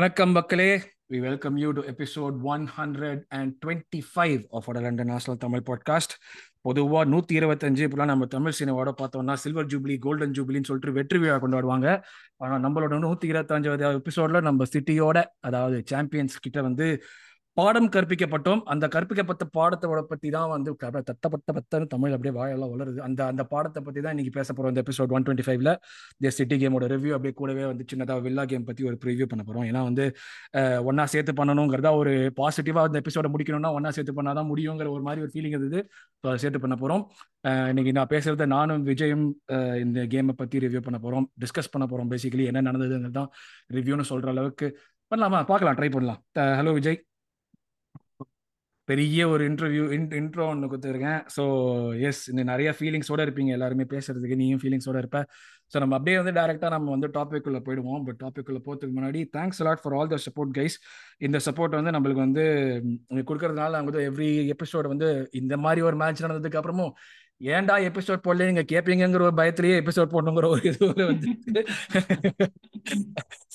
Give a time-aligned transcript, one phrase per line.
[0.00, 0.76] வணக்கம் மக்களே.
[1.08, 6.14] We welcome you to episode one hundred and twenty five of London national Tamil podcast
[6.60, 11.42] பொதுவாக நூற்றி இருபத்தஞ்சு இப்பெல்லாம் நம்ம தமிழ் சினிமாவோட பார்த்தோம்னா சில்வர் ஜூப்ளி கோல்டன் ஜூப்ளின்னு சொல்லிட்டு வெற்றி விழா
[11.42, 12.02] கொண்டாடுவாங்க.
[12.36, 17.02] ஆனால் நம்மளோட நூற்றி இருபத்தஞ்சாவது எபிசோடில் நம்ம சிட்டியோட அதாவது சாம்பியன்ஸ் கிட்ட வந்து
[17.58, 18.60] பாடம் கற்பிக்கப்பட்டோம்.
[18.72, 20.70] அந்த கற்பிக்கப்பட்ட பாடத்தோட பத்தி தான் வந்து
[21.08, 22.98] தத்த பத்த பத்தன்னு தமிழ் அப்படியே வாயெல்லாம் வளருது.
[23.06, 24.72] அந்த அந்த பாடத்தை பத்தி தான் இன்னைக்கு பேச போறோம்.
[24.72, 25.70] இந்த எபிசோட் ஒன் டுவெண்ட்டி ஃபைவ்ல
[26.24, 29.66] தி சிட்டி கேமோட ரிவ்யூ அப்படியே கூடவே வந்து சின்னதாக வில்லா கேம் பத்தி ஒரு ப்ரிவியூ பண்ண போறோம்.
[29.70, 30.06] ஏன்னா வந்து
[30.90, 35.34] ஒன்னா சேர்த்து பண்ணணுங்கிறதா ஒரு பாசிட்டிவா அந்த எபிசோட முடிக்கணும்னா ஒன்னா சேர்த்து பண்ணாதான் முடியுங்கிற ஒரு மாதிரி ஒரு
[35.34, 35.82] ஃபீலிங் இருந்தது.
[36.20, 37.04] ஸோ அதை சேர்த்து பண்ண போறோம்.
[37.72, 39.26] இன்னைக்கு நான் பேசுறத நானும் விஜயும்
[39.84, 41.28] இந்த கேமை பத்தி ரிவ்யூ பண்ண போறோம்.
[41.44, 42.10] டிஸ்கஸ் பண்ண போறோம்.
[42.14, 43.30] பேசிக்கலி என்ன நடந்ததுங்கிறது தான்
[43.78, 44.68] ரிவ்யூன்னு சொல்ற அளவுக்கு.
[45.12, 45.38] பண்ணலாமா?
[45.52, 45.78] பார்க்கலாம்.
[45.78, 46.20] ட்ரை பண்ணலாம்.
[46.58, 47.00] ஹலோ விஜய்.
[48.90, 49.84] பெரிய ஒரு இன்டர்வியூ
[50.20, 51.20] இன்ட்ரோ ஒன்று கொடுத்துருக்கேன்.
[51.36, 51.42] ஸோ
[52.08, 53.52] எஸ் இந்த நிறைய ஃபீலிங்ஸோட இருப்பீங்க.
[53.58, 55.20] எல்லாருமே பேசுறதுக்கு நீயும் ஃபீலிங்ஸோட இருப்ப.
[55.72, 58.02] ஸோ நம்ம அப்படியே வந்து டேரெக்டாக நம்ம வந்து டாபிக் உள்ள போயிடுவோம்.
[58.06, 60.76] பட் டாபிக் உள்ள போகிறதுக்கு முன்னாடி thanks lot for all the support guys
[61.28, 62.44] இந்த சப்போர்ட் வந்து நம்மளுக்கு வந்து
[63.30, 65.10] கொடுக்கறதுனால நாங்கள் வந்து எவ்ரி எபிசோட் வந்து
[65.42, 66.94] இந்த மாதிரி ஒரு மேட்ச் நடந்ததுக்கு அப்புறமும்
[67.40, 71.30] ஏன்டா எபிசோட் போடல நீங்க கேப்பீங்கிற ஒரு பயத்திலேயே எபிசோட் போடணுங்கிற ஒரு இது வந்து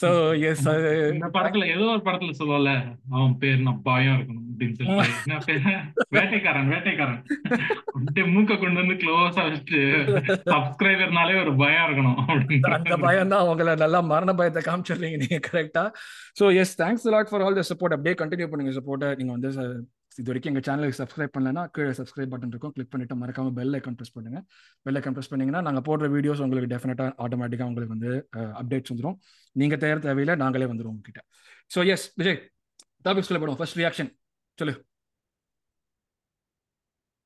[0.02, 0.08] சோ
[0.47, 0.64] எஸ்
[1.11, 2.72] இந்த படத்துல ஏதோ ஒரு படத்துல சொல்லல
[3.14, 5.73] அவன் பேர் நான் பயம் இருக்கணும் அப்படின்னு சொல்லி
[6.16, 7.22] வேட்டைக்காரன் வேட்டைக்காரன்.
[7.95, 9.81] அப்படியே மூக்க கொண்டு வந்து க்ளோஸா வச்சுட்டு
[10.49, 12.20] சப்ஸ்கிரைபர்னாலே ஒரு பயம் இருக்கணும்
[12.77, 15.86] அந்த பயம் தான் அவங்கள நல்லா மரண பயத்தை காமிச்சிடுறீங்க நீங்க கரெக்டா
[16.39, 19.52] so yes thanks lot for all the support அப்படியே கண்டினியூ பண்ணுங்க சப்போர்ட்டை நீங்க வந்து
[20.19, 22.73] இது வரைக்கும் எங்கள் சேனலுக்கு சப்ஸ்கிரைப் பண்ணலன்னா கீழே சப்ஸ்கிரைப் பட்டன் இருக்கும்.
[22.75, 24.39] கிளிக் பண்ணிட்டு மறக்காம பெல் ஐக்கன் ப்ரெஸ் பண்ணுங்க.
[24.85, 28.11] பெல் ஐக்கன் ப்ரெஸ் பண்ணீங்கன்னா நாங்கள் போடுற வீடியோஸ் உங்களுக்கு டெஃபினட்டாக ஆட்டோமேட்டிக்காக உங்களுக்கு வந்து
[28.61, 29.17] அப்டேட்ஸ் வந்துடும்
[29.61, 31.21] நீங்கள் தயார் தேவையில்லை நாங்களே வந்துடும் உங்ககிட்ட.
[31.75, 32.39] ஸோ எஸ் விஜய்
[33.08, 33.59] டாபிக் போடுவோம்.
[33.61, 34.11] ஃபர்ஸ்ட் ரியாக்ஷன்
[34.59, 34.75] சொல்லு.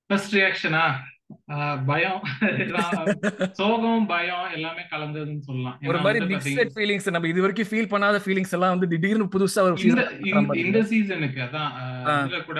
[0.09, 0.83] ஃபர்ஸ்ட் ரியாக்ஷனா
[1.89, 2.21] பயம்.
[3.59, 5.77] சோகம் பயம் எல்லாமே கலந்ததுன்னு சொல்லலாம்.
[5.91, 10.55] ஒரு மாதிரி மிக்சட் ஃபீலிங்ஸ் நம்ம இது வரைக்கும் ஃபீல் பண்ணாத ஃபீலிங்ஸ் எல்லாம் வந்து திடீர்னு புதுசா ஒரு
[10.63, 11.71] இந்த சீசனுக்கு அதான்
[12.25, 12.59] இதுல கூட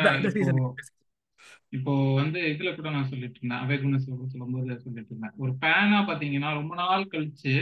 [1.78, 3.62] இப்போ வந்து இதுல கூட நான் சொல்லிட்டு இருந்தேன்.
[3.64, 5.36] அவேகுண சொல்லும் போது சொல்லிட்டு இருந்தேன்.
[5.44, 7.54] ஒரு ஃபேனா பாத்தீங்கன்னா ரொம்ப நாள் கழிச்சு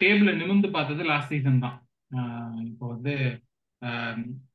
[0.00, 1.76] டேபிள நிமிந்து பார்த்தது லாஸ்ட் சீசன் தான்.
[2.70, 3.14] இப்போ வந்து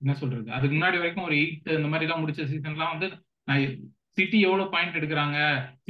[0.02, 0.48] என்ன சொல்றது?
[0.58, 3.10] அதுக்கு முன்னாடி வரைக்கும் ஒரு எயிட் இந்த மாதிரி எல்லாம் முடிச்ச சீசன்லாம் வந்து
[3.50, 3.64] நான்
[4.20, 5.38] சிட்டி எவ்வளவு பாயிண்ட் எடுக்கிறாங்க?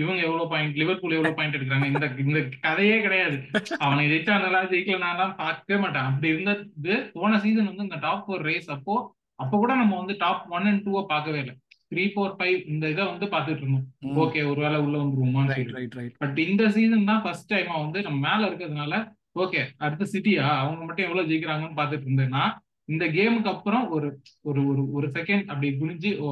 [0.02, 1.88] இவங்க எவ்வளவு பாயிண்ட் லிவர்பூல் எவ்வளவு பாயிண்ட் எடுக்கிறாங்க?
[1.92, 3.38] இந்த இந்த கதையே கிடையாது.
[3.86, 6.10] அவனை ஜெயிச்சாங்களா ஜெயிக்கலனாலாம் பார்க்கவே மாட்டான்.
[6.10, 8.96] அப்படி இருந்தது போன சீசன் வந்து இந்த டாப் ஃபோர் ரேஸ் அப்போ
[9.40, 11.54] அப்போ கூட நம்ம வந்து டாப் ஒன் அண்ட் டூவை பார்க்கவே இல்லை.
[11.92, 13.86] த்ரீ ஃபோர் ஃபைவ் இந்த இதை வந்து பார்த்துட்டு இருந்தோம்.
[14.24, 18.96] ஓகே ஒரு வேலை உள்ள வந்துருவோமான்னு பட் இந்த சீசன் தான் ஃபர்ஸ்ட் டைமா வந்து நம்ம மேல இருக்கிறதுனால
[19.44, 22.44] ஓகே அடுத்த சிட்டியா அவங்க மட்டும் எவ்வளவு ஜெயிக்கிறாங்கன்னு பார்த்துட்டு இருந்தேன்னா
[22.90, 24.08] இந்த கேமுக்கு அப்புறம் ஒரு
[24.50, 24.62] ஒரு
[24.98, 26.30] ஒரு செகண்ட் அப்படி குனிஞ்சு ஓ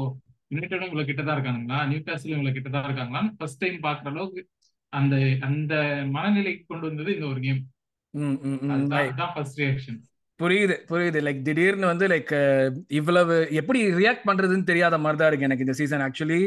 [0.51, 4.43] யுனைடடும் இவ்வளவு கிட்டதான் இருக்காங்களா நியூ காசிலும் இவ்வளவு கிட்டதான் இருக்காங்களான்னு ஃபர்ஸ்ட் டைம் பாக்குற அளவுக்கு
[4.93, 5.15] அந்த
[5.47, 5.73] அந்த
[6.15, 7.63] மனநிலைக்கு கொண்டு வந்தது இந்த ஒரு கேம்
[8.75, 9.99] அதுதான் ஃபர்ஸ்ட் ரியாக்ஷன்
[10.39, 11.19] புரியுது புரியுது.
[11.25, 12.33] லைக் திடீர்னு வந்து லைக்
[12.99, 16.41] இவ்வளவு எப்படி ரியாக்ட் பண்றதுன்னு தெரியாத மாதிரி தான் இருக்கு எனக்கு இந்த சீசன் ஆக்சுவலி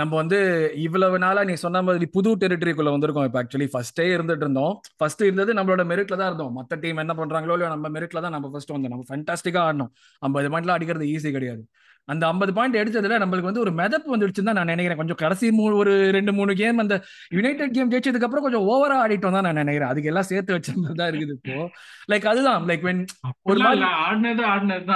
[0.00, 0.38] நம்ம வந்து
[0.84, 3.26] இவ்வளவு நாளா நீ சொன்ன மாதிரி புது டெரிட்டரிக்குள்ள வந்திருக்கோம்.
[3.28, 4.74] இப்போ ஆக்சுவலி ஃபர்ஸ்டே இருந்துட்டு இருந்தோம்.
[4.98, 6.54] ஃபர்ஸ்ட் இருந்தது நம்மளோட மெரிட்ல தான் இருந்தோம்.
[6.58, 8.92] மற்ற டீம் என்ன பண்றாங்களோ இல்லையோ நம்ம மெரிட்ல தான் நம்ம ஃபர்ஸ்ட் வந்தோம்.
[8.94, 9.90] நம்ம ஃபேண்டாஸ்டிக்கா ஆடணும்.
[10.26, 11.62] ஐம்பது பாயிண்ட்லாம் அடிக்கிறது ஈஸி கிடையாது.
[12.08, 15.00] அந்த ஐம்பது பாயிண்ட் எடுத்ததுல நம்மளுக்கு வந்து ஒரு மெதப்பு வந்துடுச்சுன்னு தான் நான் நினைக்கிறேன்.
[15.00, 16.94] கொஞ்சம் கடைசி மூணு ஒரு ரெண்டு மூணு கேம் அந்த
[17.36, 19.90] யுனைடெட் கேம் ஜெயிச்சதுக்கு அப்புறம் கொஞ்சம் ஓவரா ஆடிட்டோம் தான் நான் நினைக்கிறேன்.
[19.92, 21.56] அதுக்கு எல்லாம் சேர்த்து வச்ச மாதிரி தான் இருக்குது இப்போ.
[22.12, 22.66] லைக் அதுதான்.
[22.70, 23.02] லைக் வென்
[23.50, 23.60] ஒரு
[24.06, 24.86] ஆடினது ஆடினது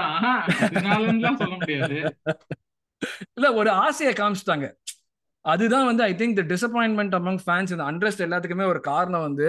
[1.27, 1.99] தான் சொல்ல முடியாது.
[3.39, 4.67] இல்ல ஒரு ஆசையை காமிச்சிட்டாங்க.
[5.53, 9.49] அதுதான் வந்து I think the disappointment among fans இந்த அண்ட்ரஸ்ட் எல்லாத்துக்குமே ஒரு காரணம் வந்து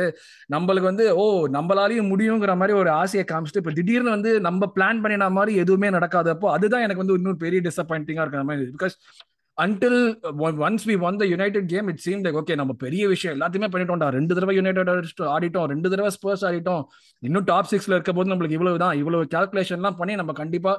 [0.55, 1.23] நம்மளுக்கு வந்து ஓ
[1.57, 6.49] நம்மளாலையும் முடியுங்கிற மாதிரி ஒரு ஆசையை காமிச்சிட்டு இப்போ திடீர்னு வந்து நம்ம பிளான் பண்ணின மாதிரி எதுவுமே நடக்காதப்போ
[6.57, 8.97] அதுதான் எனக்கு வந்து இன்னும் பெரிய டிசப்பாயிண்டிங்காக இருக்கிற மாதிரி because
[9.57, 10.01] until
[10.65, 14.09] once we won the United game it seem like okay நம்ம பெரிய விஷயம் எல்லாத்தையுமே பண்ணிட்டோம்டா.
[14.17, 14.91] ரெண்டு தடவை யுனைடெட்
[15.35, 15.67] ஆடிட்டோம்.
[15.73, 16.83] ரெண்டு தடவை ஸ்போர்ட்ஸ் ஆடிட்டோம்.
[17.23, 20.73] இன்னும் டாப் சிக்ஸ்ல இருக்க போது நம்மளுக்கு இவ்வளவு தான் இவ்வளவு கால்குலேஷன்லாம் பண்ணி நம்ம கண்டிப்பா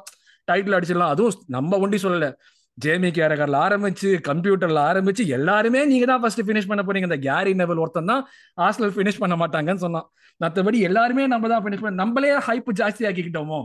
[0.49, 1.13] டைட்டில் அடிச்சிடலாம்.
[1.15, 2.31] அதுவும் நம்ம ஒண்டி சொல்லலை.
[2.85, 7.09] ஜேமி கேரகர்ல ஆரம்பிச்சு கம்ப்யூட்டர்ல ஆரம்பிச்சு எல்லாருமே நீங்க தான் ஃபர்ஸ்ட் பினிஷ் பண்ண போறீங்க.
[7.11, 8.23] இந்த கேரி நெவல் ஒருத்தன் தான்
[8.63, 10.07] ஹாஸ்டல் பினிஷ் பண்ண மாட்டாங்கன்னு சொன்னான்.
[10.41, 13.61] மற்றபடி எல்லாருமே நம்ம தான் பினிஷ் பண்ண நம்மளே ஹைப் ஜாஸ்தி ஆக்கிக்கிட்டோமோ?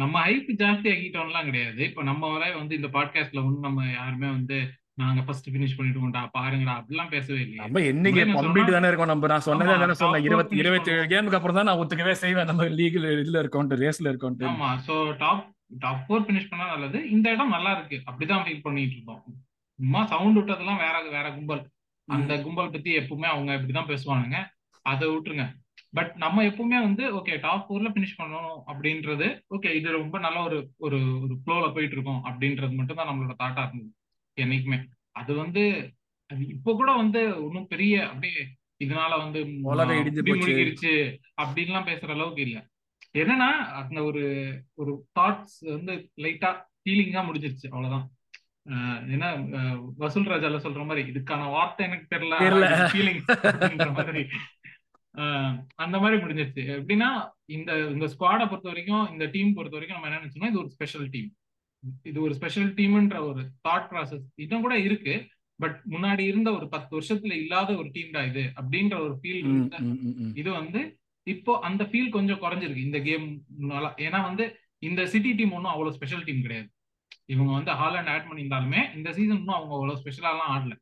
[0.00, 1.80] நம்ம ஹைப் ஜாஸ்தி ஆக்கிட்டோம்லாம் கிடையாது.
[1.90, 4.58] இப்ப நம்ம வரை வந்து இந்த பாட்காஸ்ட்ல வந்து நம்ம யாருமே வந்து
[5.02, 9.46] நாங்க ஃபர்ஸ்ட் பினிஷ் பண்ணிட்டோம்டா பாருங்கடா அப்படிலாம் பேசவே இல்லை நம்ம என்னைக்கு கம்ப்ளீட் தானே இருக்கோம் நம்ம நான்
[9.48, 10.24] சொன்னதே தானே சொன்னேன்.
[10.28, 12.48] இருபத்தி இருபத்தி ஏழு கேமுக்கு அப்புறம் தான் நான் ஒத்துக்கவே செய்வேன்.
[12.50, 17.10] நம்ம லீக்ல இதுல இருக்கோம் ரேஸ்ல இருக்கோம் ஆமா so top top four finish பண்ணா நல்லது.
[17.10, 17.96] இந்த இடம் நல்லா இருக்கு.
[18.10, 19.22] அப்படிதான் ஃபீல் பண்ணிட்டு இருந்தோம்
[19.78, 21.62] சும்மா சவுண்ட் விட்டதெல்லாம் வேற வேற கும்பல்.
[22.08, 24.38] அந்த கும்பல் பத்தி எப்பவுமே அவங்க இப்படிதான் பேசுவானுங்க.
[24.86, 25.46] அதை விட்டுருங்க.
[25.92, 29.26] பட் நம்ம எப்பவுமே வந்து ஓகே டாப் ஃபோர்ல பினிஷ் பண்ணணும் அப்படின்றது
[29.56, 33.62] ஓகே இது ரொம்ப நல்ல ஒரு ஒரு ஒரு ஃப்ளோல போயிட்டு இருக்கோம் அப்படின்றது மட்டும் தான் நம்மளோட தாட்டா
[33.66, 33.90] இருந்தது.
[34.36, 34.78] என்னைக்குமே.
[35.12, 35.62] அது வந்து
[36.48, 38.40] இப்போ கூட வந்து ஒன்றும் பெரிய அப்படியே
[38.84, 39.40] இதனால வந்து
[40.32, 40.92] முழுகிருச்சு
[41.42, 42.58] அப்படின்லாம் பேசுற அளவுக்கு இல்ல.
[43.14, 43.48] என்னன்னா
[43.80, 44.22] அந்த ஒரு
[44.80, 45.92] ஒரு தாட்ஸ் வந்து
[46.24, 46.50] லைட்டா
[46.80, 48.06] ஃபீலிங்கா முடிஞ்சிருச்சு அவ்வளவுதான்.
[49.14, 49.28] ஏன்னா
[50.02, 52.36] வசூல் ராஜால சொல்ற மாதிரி இதுக்கான வார்த்தை எனக்கு தெரியல
[52.92, 53.22] ஃபீலிங்
[53.98, 54.22] மாதிரி.
[55.84, 56.62] அந்த மாதிரி முடிஞ்சிருச்சு.
[56.78, 57.08] எப்படின்னா
[57.56, 61.08] இந்த இந்த ஸ்குவாடை பொறுத்த வரைக்கும் இந்த டீம் பொறுத்த வரைக்கும் நம்ம என்ன நினைச்சோம்னா இது ஒரு ஸ்பெஷல்
[61.14, 61.30] டீம்
[62.10, 65.16] இது ஒரு ஸ்பெஷல் டீம்ன்ற ஒரு தாட் ப்ராசஸ் இதுவும் கூட இருக்கு.
[65.60, 69.42] பட் முன்னாடி இருந்த ஒரு பத்து வருஷத்துல இல்லாத ஒரு டீம் தான் இது அப்படின்ற ஒரு ஃபீல்
[70.40, 70.80] இது வந்து
[71.34, 73.26] இப்போ அந்த ஃபீல் கொஞ்சம் குறைஞ்சிருக்கு இந்த கேம்
[74.06, 74.44] ஏன்னா வந்து
[74.88, 76.68] இந்த சிட்டி டீம் ஒன்றும் அவ்வளவு ஸ்பெஷல் டீம் கிடையாது.
[77.34, 80.74] இவங்க வந்து ஹாலண்ட் ஆட் பண்ணியிருந்தாலுமே இந்த சீசன் இன்னும் அவங்க அவ்வளவு ஸ்பெஷலாலாம் ஆடல.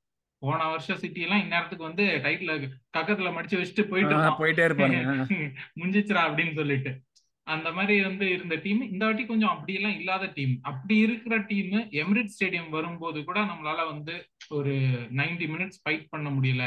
[0.42, 2.52] போன வருஷம் சிட்டி எல்லாம் இந்நேரத்துக்கு வந்து டைட்டில்
[2.96, 4.98] கக்கத்துல மடிச்சு வச்சுட்டு போயிட்டு போயிட்டே இருப்பாங்க
[5.80, 6.92] முடிஞ்சிச்சுரா அப்படின்னு சொல்லிட்டு.
[7.46, 11.74] அந்த மாதிரி வந்து இருந்த டீம் இந்த வாட்டி கொஞ்சம் அப்படி எல்லாம் இல்லாத டீம் அப்படி இருக்கிற டீம்
[12.02, 14.14] எமிரேட் ஸ்டேடியம் வரும்போது கூட நம்மளால வந்து
[14.56, 14.74] ஒரு
[15.20, 16.64] நைன்டி மினிட்ஸ் ஃபைட் பண்ண முடியல.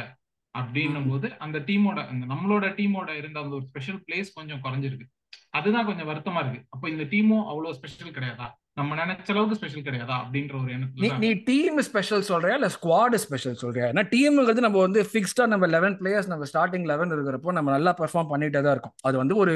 [0.58, 5.06] அப்படின்னும் போது அந்த டீமோட அந்த நம்மளோட டீமோட இருந்த அந்த ஒரு ஸ்பெஷல் பிளேஸ் கொஞ்சம் குறைஞ்சிருக்கு.
[5.50, 6.66] அதுதான் கொஞ்சம் வருத்தமா இருக்கு.
[6.70, 8.48] அப்ப இந்த டீமும் அவ்வளவு ஸ்பெஷல் கிடையாதா?
[8.80, 12.58] நம்ம நினைச்ச அளவுக்கு ஸ்பெஷல் கிடையாதா அப்படின்ற ஒரு எண்ணத்துல நீ டீம் ஸ்பெஷல் சொல்றியா?
[12.60, 13.88] இல்ல ஸ்குவாட் ஸ்பெஷல் சொல்றியா?
[13.92, 18.32] ஏன்னா டீமுங்கிறது நம்ம வந்து ஃபிக்ஸ்டா நம்ம லெவன் பிளேயர்ஸ் நம்ம ஸ்டார்டிங் லெவன் இருக்கிறப்போ நம்ம நல்லா பெர்ஃபார்ம்
[18.34, 18.96] பண்ணிட்டே தான் இருக்கும்.
[19.10, 19.56] அது வந்து ஒரு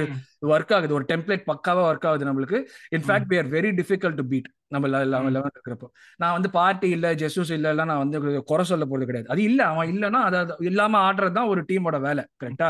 [0.54, 0.98] ஒர்க் ஆகுது.
[1.00, 2.60] ஒரு டெம்ப்ளேட் பக்காவா ஒர்க் ஆகுது நம்மளுக்கு.
[2.98, 5.88] In fact we are very difficult to beat நம்ம லெவன் இருக்கிறப்போ.
[6.22, 9.32] நான் வந்து பார்ட்டி இல்ல ஜெசூஸ் இல்ல நான் வந்து குறை சொல்ல போறது கிடையாது.
[9.34, 10.40] அது இல்ல அவன் இல்லைன்னா அது
[10.72, 12.70] இல்லாம ஆடுறது தான் ஒரு டீமோட வேலை கரெக்டா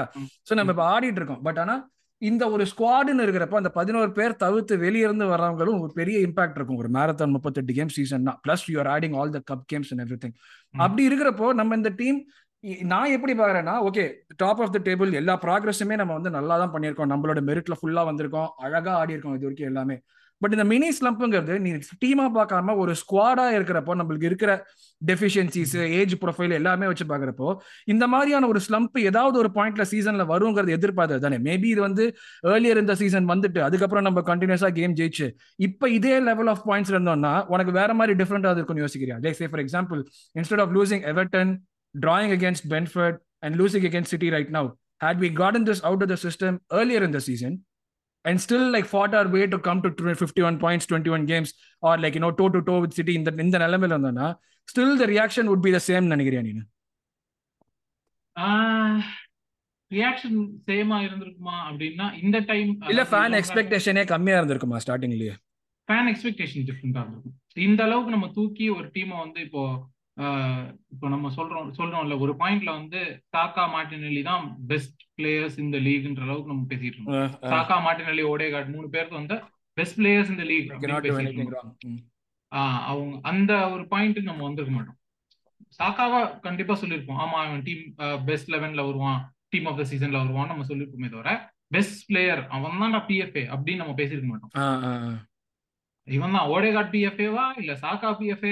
[0.49, 1.43] சோ நம்ம இப்ப ஆடிட்டு இருக்கோம்.
[1.47, 1.75] பட் ஆனா
[2.29, 6.79] இந்த ஒரு ஸ்குவாடுன்னு இருக்கிறப்ப அந்த பதினோரு பேர் தவிர்த்து வெளியிருந்து வர்றவங்களும் ஒரு பெரிய இம்பாக்ட் இருக்கும்.
[6.83, 10.35] ஒரு மேரத்தான் முப்பத்தெட்டு game சீசன்னா plus you are adding all the cup games and everything
[10.85, 12.19] அப்படி இருக்கிறப்போ நம்ம இந்த டீம்
[12.91, 14.03] நான் எப்படி பாக்குறேன்னா okay
[14.41, 17.11] top of the table எல்லா ப்ராக்ரஸுமே நம்ம வந்து நல்லா தான் பண்ணியிருக்கோம்.
[17.13, 18.49] நம்மளோட மெரிட்ல ஃபுல்லா வந்திருக்கோம்.
[18.65, 19.97] அழகா ஆடி இருக்கோம் இது வரைக்கும் எல்லாமே.
[20.43, 21.71] பட் இந்த மினி ஸ்லம்ப்புங்கிறது நீ
[22.03, 24.51] டீமா பார்க்காம ஒரு ஸ்குவாடா இருக்கிறப்போ நம்மளுக்கு இருக்கிற
[25.01, 27.47] டெஃபிஷியன்சிஸ் ஏஜ் ப்ரொஃபைல் எல்லாமே வச்சு பாக்குறப்போ
[27.85, 31.37] இந்த மாதிரியான ஒரு ஸ்லம்ப் ஏதாவது ஒரு பாயிண்ட்ல சீசன்ல வருங்கிறது எதிர்பார்த்தது தானே.
[31.47, 32.05] மேபி இது வந்து
[32.47, 35.27] ஏர்லியர் இந்த சீசன் வந்துட்டு அதுக்கப்புறம் நம்ம கண்டினியூஸா கேம் ஜெயிச்சு
[35.59, 39.17] இப்ப இதே லெவல் ஆஃப் பாயிண்ட்ஸ் இருந்தோம்னா உனக்கு வேற மாதிரி டிஃப்ரெண்டா இருக்கும்னு யோசிக்கிறியா?
[39.19, 40.01] Like say for example
[40.39, 41.53] instead of losing Everton
[41.95, 44.69] drawing against Brentford and losing against City right now
[45.03, 47.55] had we gotten this out of the system earlier இந்த season
[48.25, 51.53] and still like fought our way to come to 51 points, 21 games,
[51.83, 54.19] or like, you know, toe to toe with City in the in the element,
[54.69, 56.53] still the reaction would be the same, நினைக்கிறியா நீ
[59.91, 60.37] reaction
[60.67, 65.33] சேமா இருந்திருக்குமா அப்படின்னா இந்த time இல்ல fan எக்ஸ்பெக்டேஷனே கம்மியா இருந்திருக்குமா ஸ்டார்டிங்லயே
[65.89, 67.03] fan expectation டிஃப்ரெண்டா
[67.67, 69.63] இந்த அளவுக்கு நம்ம தூக்கி ஒரு டீமை வந்து இப்போ
[70.93, 72.99] இப்போ நம்ம சொல்றோம் சொல்றோம்ல ஒரு பாயிண்ட்ல வந்து
[73.33, 78.87] சாக்கா மார்டினெல்லி தான் பெஸ்ட் பிளேயர்ஸ் இந்த லீக்ன்ற அளவுக்கு நம்ம பேசிட்டு இருக்கோம் சாக்கா மார்டினெல்லி ஓடேகார்ட் மூணு
[78.89, 79.37] பேருக்கு வந்து
[79.77, 80.69] பெஸ்ட் பிளேயர்ஸ் இந்த லீக்
[82.89, 84.97] அவங்க அந்த ஒரு பாயிண்ட் நம்ம வந்திருக்க மாட்டோம்.
[85.79, 87.21] சாக்காவா கண்டிப்பா சொல்லியிருப்போம்.
[87.23, 87.83] ஆமா அவன் டீம்
[88.27, 89.19] பெஸ்ட் லெவன்ல வருவான்
[89.53, 91.31] டீம் ஆஃப் த சீசன்ல வருவான் நம்ம சொல்லியிருப்போமே தவிர
[91.75, 94.51] பெஸ்ட் பிளேயர் அவன் தான் பிஎஃப்ஏ அப்படின்னு நம்ம பேசியிருக்க மாட்டோம்.
[96.07, 98.49] இவன் தான் ஓடேகாட் பிஎஃப்ஏவா இல்ல சாக்கா பிஎஃப்ஏ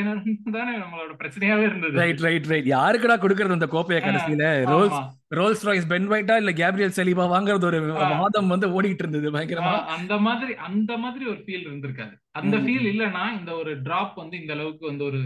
[0.51, 1.95] தானே நம்மளோட பிரச்சனையாவே இருந்தது.
[1.99, 4.43] ரைட் ரைட் ரைட் யாருக்குடா கொடுக்கறது அந்த கோப்பைய கடைசியில?
[4.71, 4.99] ரோல்ஸ்
[5.31, 7.79] ரோல்ஸ் ராய்ஸ் பென் வைட்டா இல்ல கேப்ரியல் செலிபா வாங்குறது ஒரு
[8.15, 9.73] வாதம் வந்து ஓடிட்டு இருந்தது பயங்கரமா?
[9.95, 12.13] அந்த மாதிரி அந்த மாதிரி ஒரு ஃபீல் இருந்திருக்காது.
[12.39, 15.21] அந்த ஃபீல் இல்லனா இந்த ஒரு டிராப் வந்து இந்த அளவுக்கு வந்து ஒரு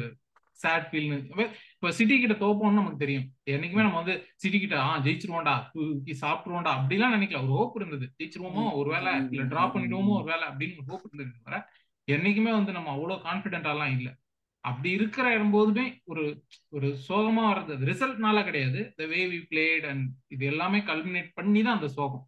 [0.59, 1.17] சேட் ஃபீல்னு
[1.75, 3.25] இப்ப சிட்டி கிட்ட தோப்போம்னு நமக்கு தெரியும்.
[3.49, 4.13] என்னைக்குமே நம்ம வந்து
[4.43, 5.55] சிட்டி கிட்ட ஆ ஜெயிச்சிருவோம்டா
[6.21, 7.41] சாப்பிட்டுருவோம்டா அப்படிலாம் நினைக்கல.
[7.45, 8.05] ஒரு ஹோப் இருந்தது.
[8.17, 11.57] ஜெயிச்சிருவோமோ ஒரு வேலை இல்ல டிராப் பண்ணிடுவோமோ ஒரு வேலை அப்படின்னு ஒரு ஹோப் இருந்தது வர
[12.07, 14.11] என்னைக்குமே வந்து நம்ம அவ்வளவு கான்பிடென்டாலாம் இல்லை.
[14.63, 16.23] அப்படி இருக்கிற போதுமே ஒரு
[16.69, 18.79] ஒரு சோகமா வர்றது ரிசல்ட்னால கிடையாது.
[18.95, 22.25] The way we played and இது எல்லாமே கல்மினேட் பண்ணி தான் அந்த சோகம்.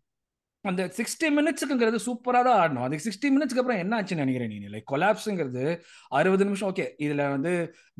[0.71, 2.85] அந்த சிக்ஸ்டி மினிட்ஸுக்குங்கிறது சூப்பராக தான் ஆடணும்.
[2.87, 5.65] அந்த சிக்ஸ்டி மினிட்ஸ்க்கு அப்புறம் என்ன ஆச்சுன்னு நினைக்கிறேன் நீ லைக் கொலாப்ஸுங்கிறது
[6.19, 7.53] அறுபது நிமிஷம் ஓகே இதில் வந்து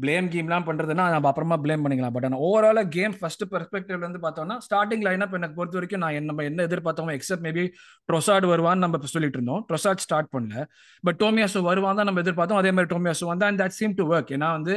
[0.04, 2.16] பிளேம் கேம்லாம் பண்ணுறதுன்னா நம்ம அப்புறமா பிளேம் பண்ணிக்கலாம்.
[2.18, 6.44] பட் ஆனால் ஓவராலாக கேம் ஃபர்ஸ்ட் பெர்ஸ்பெக்டிவ்ல வந்து பார்த்தோம்னா ஸ்டார்டிங் லைனப் எனக்கு பொறுத்த வரைக்கும் நான் நம்ம
[6.50, 7.66] என்ன எதிர்பார்த்தோம் எக்ஸப்ட் மேபி
[8.10, 9.64] ட்ரொசாட் வருவான்னு நம்ம சொல்லிட்டு இருந்தோம்.
[9.72, 10.66] ட்ரொசாட் ஸ்டார்ட் பண்ணல.
[11.08, 12.62] பட் டோமியாசோ வருவான் தான் நம்ம எதிர்பார்த்தோம்.
[12.64, 14.76] அதே மாதிரி டோமியாசோ வந்தா and that seem to work ஏன்னா வந்து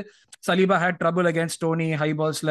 [0.49, 2.51] Saliba had trouble against Toney high பால்ஸ்ல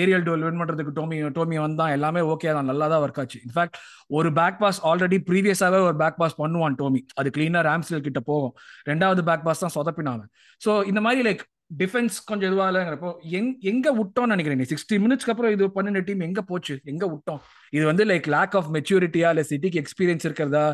[0.00, 1.92] aerial duel win பண்ணுறதுக்கு டோமி டோமி வந்தான்.
[1.96, 2.68] எல்லாமே ஓகே தான்.
[2.70, 3.38] நல்லா தான் ஒர்க் ஆச்சு.
[3.46, 3.78] இன்ஃபேக்ட்
[4.18, 7.00] ஒரு பேக் பாஸ் ஆல்ரெடி ப்ரீவியஸாவே ஒரு பேக் பாஸ் பண்ணுவான் டோமி.
[7.20, 8.54] அது கிளீனா ராம்ஸ்டெல் கிட்ட போகும்.
[8.90, 10.24] ரெண்டாவது பேக் பாஸ் தான் சொதப்பினாங்க.
[10.64, 11.44] ஸோ இந்த மாதிரி லைக்
[11.80, 14.66] டிஃபென்ஸ் கொஞ்சம் இதுவா இல்லைங்கிறப்போ எங் எங்க விட்டோம்னு நினைக்கிறேன் நீ?
[14.72, 16.74] சிக்ஸ்டி மினிட்ஸ்க்கு அப்புறம் இது பண்ணின டீம் எங்க போச்சு?
[16.92, 17.40] எங்க விட்டோம்?
[17.76, 20.66] இது வந்து லைக் லேக் ஆஃப் மெச்சூரிட்டியா இல்ல சிட்டிக்கு எக்ஸ்பீரியன்ஸ் இருக்கிறதா?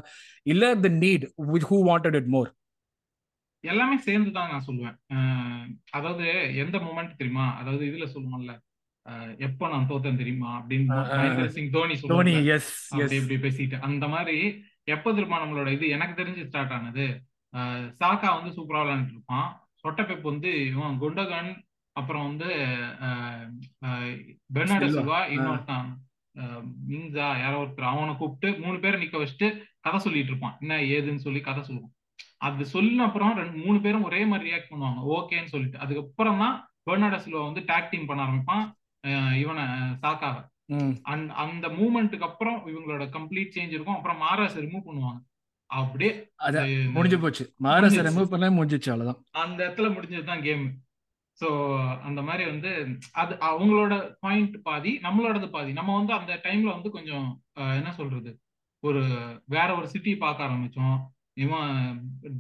[0.55, 2.51] இல்ல the need with who wanted it more
[3.65, 4.97] எல்லாமே சேர்ந்து தான் நான் சொல்லுவேன்.
[5.97, 6.27] அதாவது
[6.63, 7.47] எந்த மூமெண்ட் தெரியுமா?
[7.61, 8.53] அதாவது இதுல சொல்லுவோம்ல
[9.47, 10.51] எப்ப நான் தோத்தேன் தெரியுமா?
[10.59, 12.35] அப்படின்னு சிங் தோனி தோனி
[13.19, 13.79] இப்படி பேசிட்டு.
[13.89, 14.37] அந்த மாதிரி
[14.95, 15.87] எப்ப தெரியுமா நம்மளோட இது?
[15.97, 17.07] எனக்கு தெரிஞ்சு ஸ்டார்ட் ஆனது.
[18.01, 19.49] சாக்கா வந்து சூப்பரா விளையாண்டு இருப்பான்.
[19.83, 21.51] சொட்டப்பெப் வந்து இவன் குண்டகன்
[21.97, 22.49] அப்புறம் வந்து
[24.55, 25.89] பெர்னாடோ சில்வா இன்னொருத்தான்
[26.91, 29.49] மின்ஸா யாரோ ஒருத்தர் அவனை கூப்பிட்டு மூணு பேரை நிக்க வச்சுட்டு
[29.87, 30.57] கதை சொல்லிட்டு இருப்பான்.
[30.63, 31.95] என்ன ஏதுன்னு சொல்லி கதை சொல்லுவான்.
[32.49, 35.01] அது சொல்லின அப்புறம் ரெண்டு மூணு பேரும் ஒரே மாதிரி ரியாக்ட் பண்ணுவாங்க.
[35.17, 35.81] ஓகேன்னு சொல்லிட்டு.
[35.85, 36.57] அதுக்கப்புறம் தான்
[36.89, 38.65] பெர்னாடோ சில்வா வந்து டாக் டீம் பண்ண ஆரம்பிப்பான்.
[39.43, 39.65] இவனை
[40.03, 40.43] சாக்காவை.
[41.43, 43.97] அந்த மூமெண்ட்டுக்கு அப்புறம் இவங்களோட கம்ப்ளீட் சேஞ்ச் இருக்கும்.
[43.97, 45.21] அப்புறம் மாராஸ் ரிமூவ் பண்ணுவாங்க.
[45.71, 46.13] அப்படியே
[46.95, 47.45] முடிஞ்சு போச்சு.
[47.67, 49.21] மாராஸ் ரிமூவ் பண்ண முடிஞ்சிச்சு அவ்வளவுதான்.
[49.43, 50.65] அந்த இடத்துல முடிஞ்சதுதான் கேம்
[51.39, 51.49] ஸோ
[52.09, 52.71] அந்த மாதிரி வந்து
[53.13, 55.71] அது அவங்களோட பாயிண்ட் பாதி நம்மளோடது பாதி.
[55.79, 57.29] நம்ம வந்து அந்த டைம்ல வந்து கொஞ்சம்
[57.79, 58.31] என்ன சொல்றது?
[58.83, 59.03] ஒரு
[59.47, 60.99] வேற ஒரு சிட்டி பார்க்க ஆரம்பிச்சோம்.
[61.45, 61.73] இவன்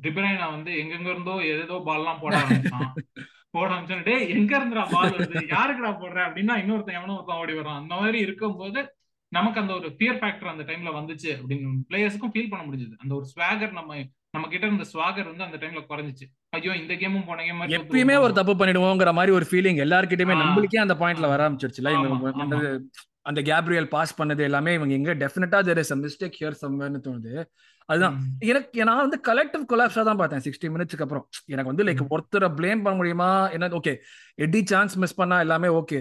[0.05, 2.91] டிபிரைனா வந்து எங்கெங்க இருந்தோ ஏதோ பால்லாம் போட ஆரம்பிச்சான்.
[3.55, 5.41] போட ஆரம்பிச்சோம் டே எங்க இருந்துடா பால் வருது?
[5.55, 6.19] யாருக்குடா போடுற?
[6.29, 8.81] அப்படின்னா இன்னொருத்தன் எவனோ ஒருத்தன் ஓடி வரான் அந்த மாதிரி இருக்கும்போது
[9.33, 12.95] நமக்கு அந்த ஒரு ஃபியர் ஃபேக்டர் அந்த டைம்ல வந்துச்சு அப்படின்னு பிளேயர்ஸ்க்கும் ஃபீல் பண்ண முடிஞ்சது.
[13.03, 13.99] அந்த ஒரு ஸ்வாகர் நம்ம
[14.35, 16.27] நம்ம கிட்ட இருந்த ஸ்வாகர் வந்து அந்த டைம்ல குறைஞ்சிச்சு.
[16.57, 20.97] ஐயோ இந்த கேமும் போன கேம் எப்பயுமே ஒரு தப்பு பண்ணிடுவோங்கிற மாதிரி ஒரு ஃபீலிங் எல்லார்கிட்டயுமே நம்மளுக்கே அந்த
[21.01, 21.93] பாயிண்ட்ல வர ஆரம்பிச்சிருச்சுல
[23.31, 27.33] அந்த கேப்ரியல் பாஸ் பண்ணது எல்லாமே இவங்க எங்க definitely there is mistake here சம்வேர்னு தோணுது.
[27.91, 28.17] அதுதான்.
[28.51, 30.45] எனக்கு நான் வந்து கலெக்டிவ் கொலாப்ஸா தான் பார்த்தேன்.
[30.47, 31.29] சிக்ஸ்டி மினிட்ஸ்க்கு அப்புறம்.
[31.47, 33.31] எனக்கு வந்து லைக் ஒருத்தரை பிளேம் பண்ண முடியுமா?
[33.51, 33.95] என்ன ஓகே
[34.47, 36.01] எடி சான்ஸ் மிஸ் பண்ணா எல்லாமே okay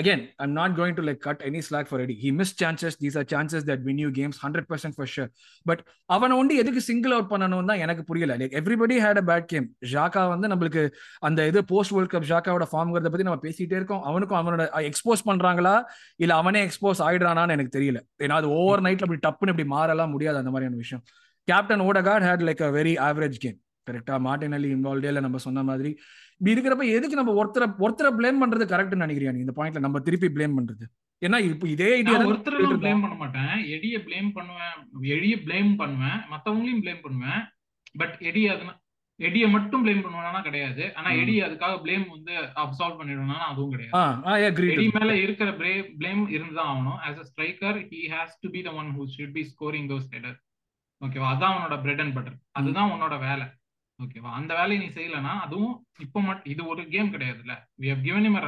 [0.00, 2.16] again i'm not going to like cut any slack for eddie.
[2.22, 2.96] He missed chances.
[3.02, 5.28] These are chances that win you games 100% for sure.
[5.66, 8.36] But அவனை வந்து எதுக்கு single out பண்ணணும் தான் எனக்கு புரியல.
[8.36, 10.82] Like everybody had a bad game Xhaka வந்து நம்மளுக்கு
[11.18, 14.02] அந்த இது போஸ்ட் வேர்ல்ட் கப் ஜாக்காவோட ஃபார்ம்ங்கிறத பத்தி நம்ம பேசிட்டே இருக்கோம்.
[14.02, 15.74] அவனுக்கும் அவனோட எக்ஸ்போஸ் பண்றாங்களா?
[16.16, 18.00] இல்ல அவனே எக்ஸ்போஸ் ஆயிடுறானான்னு எனக்கு தெரியல.
[18.22, 21.02] ஏன்னா அது ஓவர் நைட்ல இப்படி டப்புன்னு இப்படி மாறலாம் முடியாது அந்த மாதிரியான விஷயம்.
[21.48, 25.62] Captain Odegaard had like a very average game கரெக்டா மார்டின் அலி இன்வால்வ்டே இல்லை நம்ம சொன்ன
[25.68, 25.90] மாதிரி.
[26.38, 29.40] இப்படி இருக்கிறப்ப எதுக்கு நம்ம ஒருத்தரை ஒருத்தரை பிளேம் பண்றது கரெக்ட்னு நினைக்கிறியா நீ?
[29.44, 30.84] இந்த பாயிண்ட்ல நம்ம திருப்பி பிளேம் பண்றது.
[31.22, 33.54] ஏன்னா இப்போ இதே ஐடியா ஒருத்தர் பிளேம் பண்ண மாட்டேன்.
[33.76, 34.76] எடிய பிளேம் பண்ணுவேன்.
[35.14, 36.20] எடிய பிளேம் பண்ணுவேன்.
[36.32, 37.42] மத்தவங்களையும் பிளேம் பண்ணுவேன்.
[38.00, 38.74] பட் எடி அதுனா
[39.20, 40.94] எடிய மட்டும் பிளேம் பண்ணுவானா கிடையாது.
[40.98, 44.62] ஆனா எடி அதுக்காக பிளேம் வந்து அப்சால்வ் பண்ணிடுவானா அதுவும் கிடையாது.
[44.74, 45.50] எடி மேல இருக்கிற
[46.00, 46.98] பிளேம் இருந்துதான் ஆகணும்.
[47.08, 50.38] As a striker he has to be the one who should be scoring those header
[51.00, 51.28] ஓகேவா?
[51.34, 53.46] அதான் உன்னோட பிரெட் அண்ட் பட்டர் அதுதான் உன்னோட வேலை.
[53.98, 54.30] ஓகேவா?
[54.38, 57.54] அந்த வேலையை நீ செய்யலனா அதுவும் இப்போ மட்டும் இது ஒரு கேம் கிடையாதுல்ல.
[57.82, 58.38] We have given him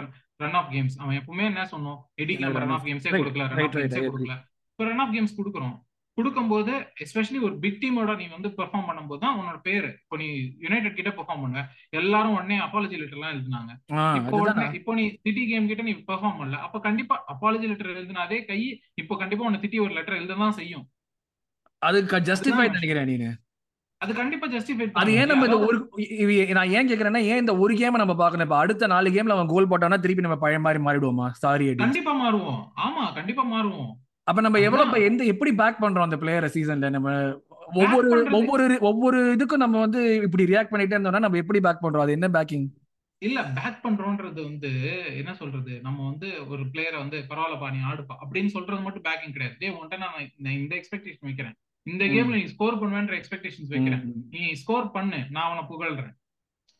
[0.43, 1.99] run of games அவன் எப்பவுமே என்ன சொன்னோம்
[2.45, 4.37] நம்ம ரன் ஆஃப் கேம்ஸே கொடுக்கல ரன் ஆஃப் கேம்ஸே கொடுக்கல.
[4.73, 5.75] இப்போ ரன் ஆஃப் கேம்ஸ் கொடுக்குறோம்.
[6.19, 9.91] கொடுக்கும்போது எஸ்பெஷலி ஒரு பிக் டீமோட நீ வந்து பெர்ஃபார்ம் பண்ணும்போது தான் உன்னோட பேரு.
[10.03, 10.27] இப்போ நீ
[10.65, 11.63] யுனைடெட் கிட்ட பெர்ஃபார்ம் பண்ணுவ
[12.01, 13.71] எல்லாரும் உடனே அப்பாலஜி லெட்டர் எல்லாம் எழுதினாங்க.
[14.19, 16.59] இப்போ உடனே இப்போ நீ சிட்டி கேம் கிட்ட நீ பெர்ஃபார்ம் பண்ணல.
[16.67, 18.61] அப்ப கண்டிப்பா அப்பாலஜி லெட்டர் எழுதின அதே கை
[19.03, 20.85] இப்போ கண்டிப்பா உன்னை திட்டி ஒரு லெட்டர் எழுததான் செய்யும்.
[21.83, 23.31] அதுக்கு ஜஸ்டிஃபை நினைக்கிறேன் நீனு.
[24.01, 25.77] அது கண்டிப்பா ஜஸ்டிஃபை அது ஏன் நம்ம இந்த ஒரு
[26.59, 29.71] நான் ஏன் கேக்குறேன்னா ஏன் இந்த ஒரு கேம் நம்ம பாக்கணும் இப்ப அடுத்த நாலு கேம்ல அவன் கோல்
[29.73, 31.27] போட்டானா திருப்பி நம்ம பழைய மாதிரி மாறிடுவோமா?
[31.43, 32.61] சாரி கண்டிப்பா மாறுவோம்.
[32.87, 33.93] ஆமா கண்டிப்பா மாறுவோம்.
[34.29, 37.09] அப்ப நம்ம எவ்வளவு எந்த எப்படி பேக் பண்றோம் அந்த பிளேயரை சீசன்ல நம்ம
[37.81, 38.09] ஒவ்வொரு
[38.39, 42.05] ஒவ்வொரு ஒவ்வொரு இதுக்கும் நம்ம வந்து இப்படி ரியாக்ட் பண்ணிட்டே இருந்தோம்னா நம்ம எப்படி பேக் பண்றோம்?
[42.05, 42.67] அது என்ன பேக்கிங்
[43.23, 44.71] இல்ல பேக் பண்றோன்றது வந்து
[45.19, 45.73] என்ன சொல்றது?
[45.83, 49.57] நம்ம வந்து ஒரு பிளேயரை வந்து பரவாயில்லப்பா நீ ஆடுப்பா அப்படின்னு சொல்றது மட்டும் பேக்கிங் கிடையாது.
[49.61, 50.17] டே உன்ட்ட நான்
[50.57, 51.57] இந்த எக்ஸ்பெக்டேஷன் வைக்கிறேன்.
[51.91, 54.03] இந்த கேம்ல நீ ஸ்கோர் பண்ணுவேன்ற எக்ஸ்பெக்டேஷன்ஸ் வைக்கிறேன்.
[54.35, 56.12] நீ ஸ்கோர் பண்ணு நான் அவனை புகழ்றேன்.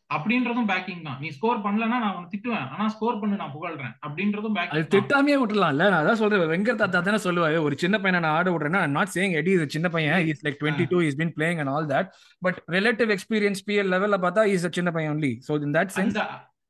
[0.09, 1.19] அப்படின்றதும் பேக்கிங் தான்.
[1.23, 2.67] நீ ஸ்கோர் பண்ணலன்னா நான் அவனை திட்டுவேன்.
[2.73, 3.93] ஆனா ஸ்கோர் பண்ணு நான் புகழ்றேன்.
[4.05, 6.43] அப்படின்றதும் பேக்கிங் அது திட்டாமே விட்டுலாம்ல நான் அதான் சொல்றேன்.
[6.53, 9.89] வெங்கர் தாத்தா தானே சொல்லுவாரு ஒரு சின்ன பையனை நான் ஆட விடுறேன்னா நாட் சேயிங் எடி இஸ் சின்ன
[9.95, 10.27] பையன்.
[10.33, 12.09] Is like twenty two is been playing and all that
[12.47, 16.19] but relative experience PL லெவல்ல பார்த்தா இஸ் சின்ன பையன் only so in that sense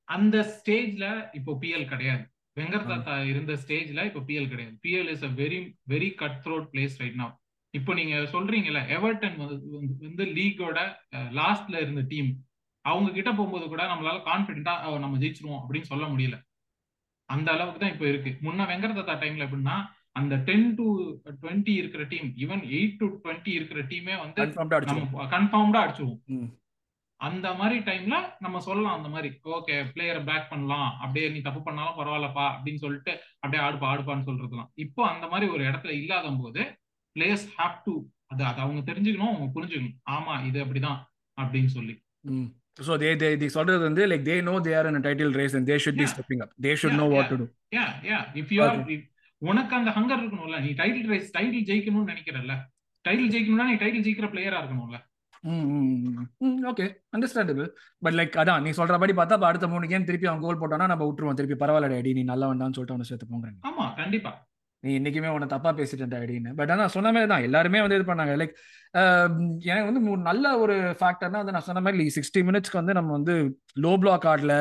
[0.07, 1.05] அந்த ஸ்டேஜ்ல
[1.39, 2.23] இப்போ பிஎல் கிடையாது.
[2.57, 4.75] வெங்கர் தாத்தா இருந்த ஸ்டேஜ்ல இப்போ பிஎல் கிடையாது.
[4.85, 5.59] PL is a very
[5.93, 7.33] very cut throat place right now
[7.77, 9.37] இப்போ நீங்க சொல்றீங்கல்ல எவர்டன்
[10.07, 10.79] வந்து லீகோட
[11.39, 12.31] லாஸ்ட்ல இருந்த டீம்
[12.85, 16.37] அவங்க கிட்ட போகும்போது கூட நம்மளால கான்பிடண்டா நம்ம ஜெயிச்சிருவோம் அப்படின்னு சொல்ல முடியல.
[17.29, 18.31] அந்த அளவுக்கு தான் இப்போ இருக்கு.
[18.45, 19.77] முன்ன வெங்கரதத்தா டைம்ல எப்படின்னா
[20.19, 20.85] அந்த டென் டு
[21.43, 24.43] டுவெண்ட்டி இருக்கிற team even eight to twenty இருக்கிற டீமே வந்து
[24.89, 26.51] நம்ம கன்ஃபார்ம்டா அடிச்சிருவோம்.
[27.21, 28.15] அந்த மாதிரி டைம்ல
[28.45, 30.89] நம்ம சொல்லலாம் அந்த மாதிரி ஓகே பிளேயரை பேக் பண்ணலாம்.
[31.03, 34.71] அப்படியே நீ தப்பு பண்ணாலும் பரவாயில்லப்பா அப்படின்னு சொல்லிட்டு அப்படியே ஆடுப்பா ஆடுப்பான்னு சொல்றதுலாம்.
[34.85, 36.63] இப்போ அந்த மாதிரி ஒரு இடத்துல இல்லாத போது
[37.15, 37.93] பிளேயர்ஸ் ஹாவ் டு
[38.31, 39.95] அது அது அவங்க தெரிஞ்சுக்கணும் அவங்க புரிஞ்சுக்கணும்.
[40.15, 40.99] ஆமா இது அப்படிதான்
[41.37, 41.95] அப்படின்னு சொல்லி.
[42.85, 45.55] so they they they சொல்றது வந்து like they know they are in a title race
[45.57, 46.03] and they should yeah.
[46.03, 46.51] be stepping up.
[46.65, 47.31] They should yeah, know what yeah.
[47.33, 47.45] to do.
[47.77, 48.21] Yeah yeah.
[48.41, 48.99] If you are okay.
[49.41, 52.53] உனக்கு அந்த hunger இருக்கணும்ல நீ title race title ஜெயிக்கணும்னு நினைக்கிறல்ல.
[53.05, 54.99] Title ஜெயிக்கணும்னா நீ title ஜெயிக்கிற பிளேயரா இருக்கணும்ல.
[56.71, 57.67] Okay understandable
[58.05, 61.05] but like அதான் நீ சொல்ற மாதிரி பார்த்தா அடுத்த மூணு கேம் திருப்பி அவன் கோல் போட்டானா நம்ம
[61.07, 61.37] விட்டுருவோம்.
[61.39, 64.31] திருப்பி பரவாயில்ல அடி நீ நல்லா வேண்டாம்னு சொல்லிட்டு அவனை சேர்த்து போங்க ஆமா கண்டிப்பா.
[64.83, 66.51] நீ இன்னைக்குமே உன்னை தப்பா பேசிட்டேன் அப்படின்னு.
[66.59, 67.45] பட் ஆனா சொன்ன மாதிரி தான்.
[67.47, 68.33] எல்லாருமே வந்து இது பண்ணாங்க.
[68.41, 68.53] லைக்
[69.69, 73.35] எனக்கு வந்து நல்ல ஒரு ஃபேக்டர்னா வந்து நான் சொன்ன மாதிரி சிக்ஸ்டி மினிட்ஸ்க்கு வந்து நம்ம வந்து
[73.85, 74.53] லோ பிளாக் ஆடல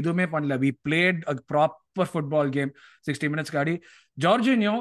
[0.00, 0.56] எதுவுமே பண்ணல.
[0.64, 2.72] We played a proper football game
[3.08, 3.74] sixty மினிட்ஸ்க்கு ஆடி
[4.18, 4.76] ஜார்ஜினியோ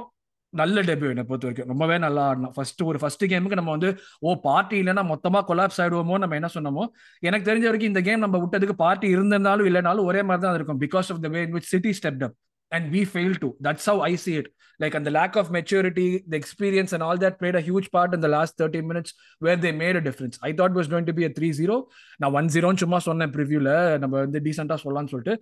[0.54, 1.70] நல்ல டெபியூ என்னை பொறுத்த வரைக்கும்.
[1.72, 3.89] ரொம்பவே நல்லா ஆடணும் ஃபர்ஸ்ட் ஒரு ஃபர்ஸ்ட் கேமுக்கு நம்ம வந்து
[4.27, 6.84] ஓ பார்ட்டி இல்லைன்னா மொத்தமா கொலாப்ஸ் ஆயிடுவோமோ நம்ம என்ன சொன்னோமோ?
[7.24, 11.10] எனக்கு தெரிஞ்ச வரைக்கும் இந்த கேம் நம்ம விட்டதுக்கு பார்ட்டி இருந்திருந்தாலும் இல்லைனாலும் ஒரே மாதிரி தான் இருக்கும் because
[11.16, 12.38] of the way which City step up
[12.72, 13.56] and we failed to.
[13.60, 14.48] That's how I see it.
[14.80, 18.14] Like, and the lack of maturity, the experience, and all that played a huge part
[18.14, 20.38] in the last 30 minutes where they made a difference.
[20.44, 21.78] I thought it was going to be a 3 0.
[22.22, 23.72] நான் one ஜீரோன்னு சும்மா சொன்னேன் ப்ரிவியூல
[24.04, 25.36] நம்ம வந்து டீசெண்டாக சொல்லலாம்னு சொல்லிட்டு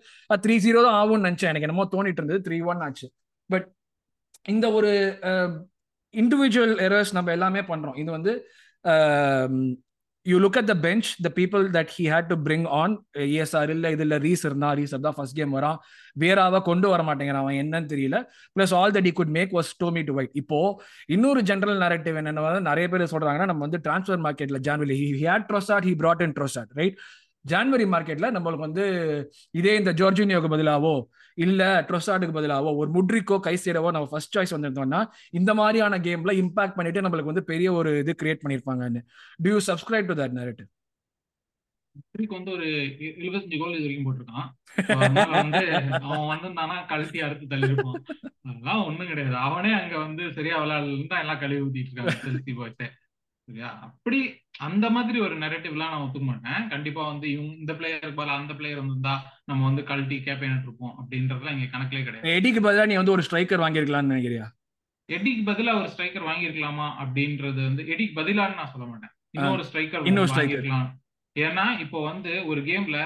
[0.46, 3.10] three zero தான் ஆகும்னு நினச்சேன் எனக்கு என்னமோ தோணிட்டு இருந்தது த்ரீ ஒன் ஆச்சு
[3.50, 3.68] பட்
[4.54, 4.92] இந்த ஒரு
[6.14, 8.34] இண்டிவிஜுவல் எரர்ஸ் நம்ம எல்லாமே பண்றோம் இது வந்து
[10.26, 12.94] you look at the bench the people that he had to bring on
[13.26, 15.78] ESR இல்லை இது ரீஸ் இருந்தா ரீஸ் தான் ஃபர்ஸ்ட் கேம் வரான்.
[16.24, 18.18] வேறாவ கொண்டு வர மாட்டேங்கிறான் அவன் என்னன்னு தெரியல.
[18.56, 20.60] Plus all that he could make was Tomi to White இப்போ
[21.16, 25.88] இன்னொரு ஜென்ரல் நரேட்டிவ் என்னென்ன நிறைய பேர் சொல்றாங்கன்னா நம்ம வந்து டிரான்ஸ்ஃபர் மார்க்கெட்ல January he had Trossard
[25.90, 26.98] he brought in Trossard right
[27.46, 28.86] January மார்க்கெட்ல நம்மளுக்கு வந்து
[29.60, 30.96] இதே இந்த ஜோர்ஜினியோக்கு பதிலாவோ
[31.46, 35.02] இல்ல ட்ரொசாடுக்கு பதிலாவோ ஒரு முட்ரிக்கோ கைசேடவோ நம்ம ஃபர்ஸ்ட் சாய்ஸ் வந்திருந்தோம்னா
[35.40, 39.02] இந்த மாதிரியான கேம்ல இம்பாக்ட் பண்ணிட்டு நம்மளுக்கு வந்து பெரிய ஒரு இது create பண்ணிருப்பாங்கன்னு.
[39.44, 40.70] Do you subscribe to that narrative
[41.96, 42.68] Mudryk வந்து ஒரு
[43.22, 44.48] இருபத்தஞ்சு கோல் இது வரைக்கும் போட்டிருக்கான்.
[45.36, 45.62] வந்து
[46.06, 48.02] அவன் வந்திருந்தானா கழுத்தி அறுத்து தள்ளிருப்பான்.
[48.48, 49.36] அதெல்லாம் ஒண்ணும் கிடையாது.
[49.48, 52.88] அவனே அங்க வந்து சரியா விளையாடலாம் தான் எல்லாம் கழுவி ஊத்திட்டு இருக்காங்க செல்சி பாய்ஸே
[53.48, 53.70] சரியா?
[53.88, 54.20] அப்படி
[54.68, 58.82] அந்த மாதிரி ஒரு நெரட்டிவ்லாம் நான் ஒத்துக்க மாட்டேன் கண்டிப்பா வந்து இவங்க இந்த பிளேயருக்கு பதில் அந்த பிளேயர்
[58.82, 59.16] வந்திருந்தா
[59.50, 62.34] நம்ம வந்து கழட்டி கேப்பேன் இருப்போம் அப்படின்றதுலாம் இங்க கணக்கிலே கிடையாது.
[62.38, 64.48] எடிக்கு பதிலாக நீ வந்து ஒரு ஸ்ட்ரைக்கர் வாங்கியிருக்கலாம்னு நினைக்கிறியா?
[65.10, 69.14] எடிக்கு பதிலா ஒரு ஸ்ட்ரைக்கர் வாங்கியிருக்கலாமா அப்படின்றது வந்து எடிக்கு பதிலான்னு நான் சொல்ல மாட்டேன்.
[69.38, 70.34] இன்னொரு ஸ்ட்ரைக்கர் இன்னொரு.
[70.36, 70.90] வாங்கியிருக்கலாம்.
[71.36, 73.00] ஏன்னா இப்போ வந்து ஒரு கேம்ல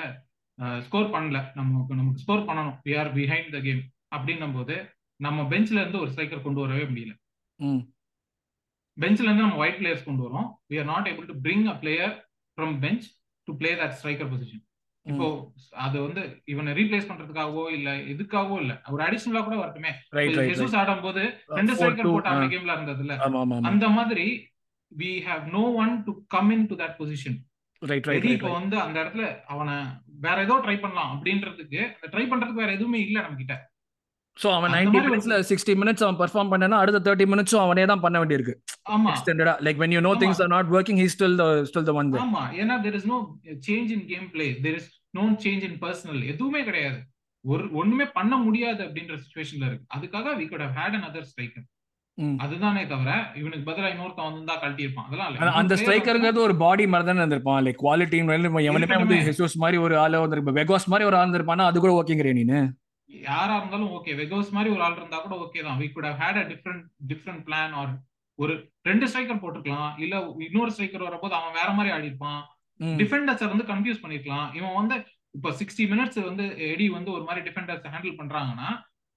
[0.85, 1.39] ஸ்கோர் பண்ணல.
[1.59, 2.77] நமக்கு நமக்கு ஸ்கோர் பண்ணணும்.
[2.87, 3.83] We are behind the game
[4.15, 4.75] அப்படின்னும் போது
[5.19, 7.13] நம்ம பெஞ்ச்ல இருந்து ஒரு ஸ்ட்ரைக்கர் கொண்டு வரவே முடியல.
[8.99, 10.47] பெஞ்ச்ல இருந்து நம்ம ஒயிட் பிளேயர்ஸ் கொண்டு வரோம்.
[10.69, 12.13] We are not able to bring a player
[12.57, 13.05] from bench
[13.47, 14.63] to play that striker position
[15.05, 15.27] இப்போ
[15.83, 18.73] அது வந்து இவனை ரீப்ளேஸ் பண்றதுக்காகவோ இல்ல எதுக்காகவோ இல்ல.
[18.89, 19.91] ஒரு அடிஷனலா கூட வரட்டுமே.
[20.17, 21.21] ரைட் ரைட் ஜெசூஸ் ஆடும் போது
[21.57, 23.15] ரெண்டு ஸ்ட்ரைக்கர் போட்டு அந்த கேம்ல இருந்ததுல.
[23.69, 24.25] அந்த மாதிரி
[24.91, 27.37] we have no one to come in to that position
[28.35, 29.75] இப்போ வந்து அந்த இடத்துல அவனை
[30.21, 33.55] வேற ஏதோ ட்ரை பண்ணலாம் அப்படின்றதுக்கு அந்த ட்ரை பண்றதுக்கு வேற எதுவுமே இல்ல நம்ம கிட்ட
[34.39, 38.17] ஸோ அவன் நைன்டி மினிட்ஸ்ல சிக்ஸ்டி மினிட்ஸ் அவன் பெர்ஃபார்ம் பண்ணனா அடுத்த தேர்ட்டி மினிட்ஸும் அவனே தான் பண்ண
[38.21, 38.53] வேண்டியிருக்கு.
[38.95, 39.09] ஆமா.
[39.13, 40.21] எக்ஸ்டெண்டடா லைக் வென் யூ நோ ஆமா.
[40.21, 42.43] Things are not working he still the still the one ஆமா.
[42.61, 43.17] ஏன்னா there is no
[43.67, 46.99] change in game play there is no change in personnel எதுவுமே கிடையாது.
[47.45, 49.85] ஒரு ஒண்ணுமே பண்ண முடியாது அப்படின்ற சுச்சுவேஷன்ல இருக்கு.
[49.97, 51.63] அதுக்காக we could have had another striker.
[52.43, 57.21] அதுதானே தவிர இவனுக்கு பதிலா இன்னொருத்தன் வந்திருந்தா கழட்டி இருப்பான் அதெல்லாம் அந்த ஸ்ட்ரைக்கருங்கிறது ஒரு பாடி மாதிரி தானே
[57.21, 57.61] இருந்திருப்பான்.
[57.65, 59.19] லைக் குவாலிட்டி எவனுமே வந்து.
[59.27, 61.67] ஹெசூஸ் மாதிரி ஒரு ஆளோ வந்திருப்பா வெகாஸ் மாதிரி ஒரு ஆள் இருந்திருப்பானா?
[61.71, 62.59] அது கூட ஓகேங்கிறிய நீனு.
[63.09, 65.79] யாரா இருந்தாலும் ஓகே வெகோஸ் மாதிரி ஒரு ஆள் இருந்தா கூட ஓகே தான்.
[65.81, 67.93] We could have had a different different plan or
[68.39, 69.91] ஒரு ரெண்டு ஸ்ட்ரைக்கர் போட்டுக்கலாம்.
[70.03, 70.15] இல்ல
[70.47, 72.41] இன்னொரு ஸ்ட்ரைக்கர் வரப்போது அவன் வேற மாதிரி ஆடி இருப்பான்.
[73.01, 74.95] டிஃபெண்டர்ஸை வந்து கன்ஃபியூஸ் பண்ணிருக்கலாம் இவன் வந்து
[75.37, 78.69] இப்போ சிக்ஸ்டி மினிட்ஸ் வந்து எடி வந்து ஒரு மாதிரி டிஃபெண்டர்ஸ் ஹேண்டில் பண்றாங்கன்னா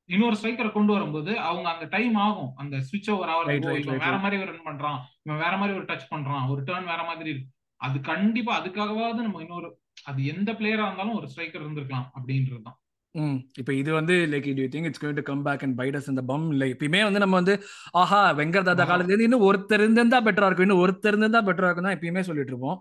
[0.09, 2.57] இன்னொரு ஸ்ட்ரைக்கரை கொண்டு வரும்போது அவங்க அந்த டைம் ஆகும்.
[2.57, 4.17] அந்த ஸ்விட்ச் ஓவர் right, இவன் வேற.
[4.25, 4.99] மாதிரி ரன் பண்றான்.
[5.25, 6.49] இவன் வேற மாதிரி ஒரு டச் பண்றான்.
[6.49, 7.51] ஒரு டேர்ன் வேற மாதிரி இருக்கு.
[7.77, 9.69] அது கண்டிப்பா அதுக்காகவாவது நம்ம இன்னொரு
[10.05, 12.79] அது எந்த பிளேயரா இருந்தாலும் ஒரு ஸ்ட்ரைக்கர் இருந்திருக்கலாம் அப்படின்றது தான்.
[13.15, 13.39] ம்.
[13.61, 16.23] இப்போ இது வந்து like do think it's going to come back and bite us இந்த
[16.29, 17.55] பம் இல்லை எப்பயுமே வந்து நம்ம வந்து
[17.95, 18.91] ஆஹா வெங்கர் தாத்தா ஆஹா.
[18.93, 20.67] காலத்துல இருந்து இன்னும் ஒருத்தர் இருந்திருந்தா பெட்டரா இருக்கும்.
[20.69, 22.79] இன்னும் ஒருத்தர் இருந்திருந்தா பெட்டரா இருக்கும் தான் எப்பயுமே சொல்லிட்டு இருப்போம்.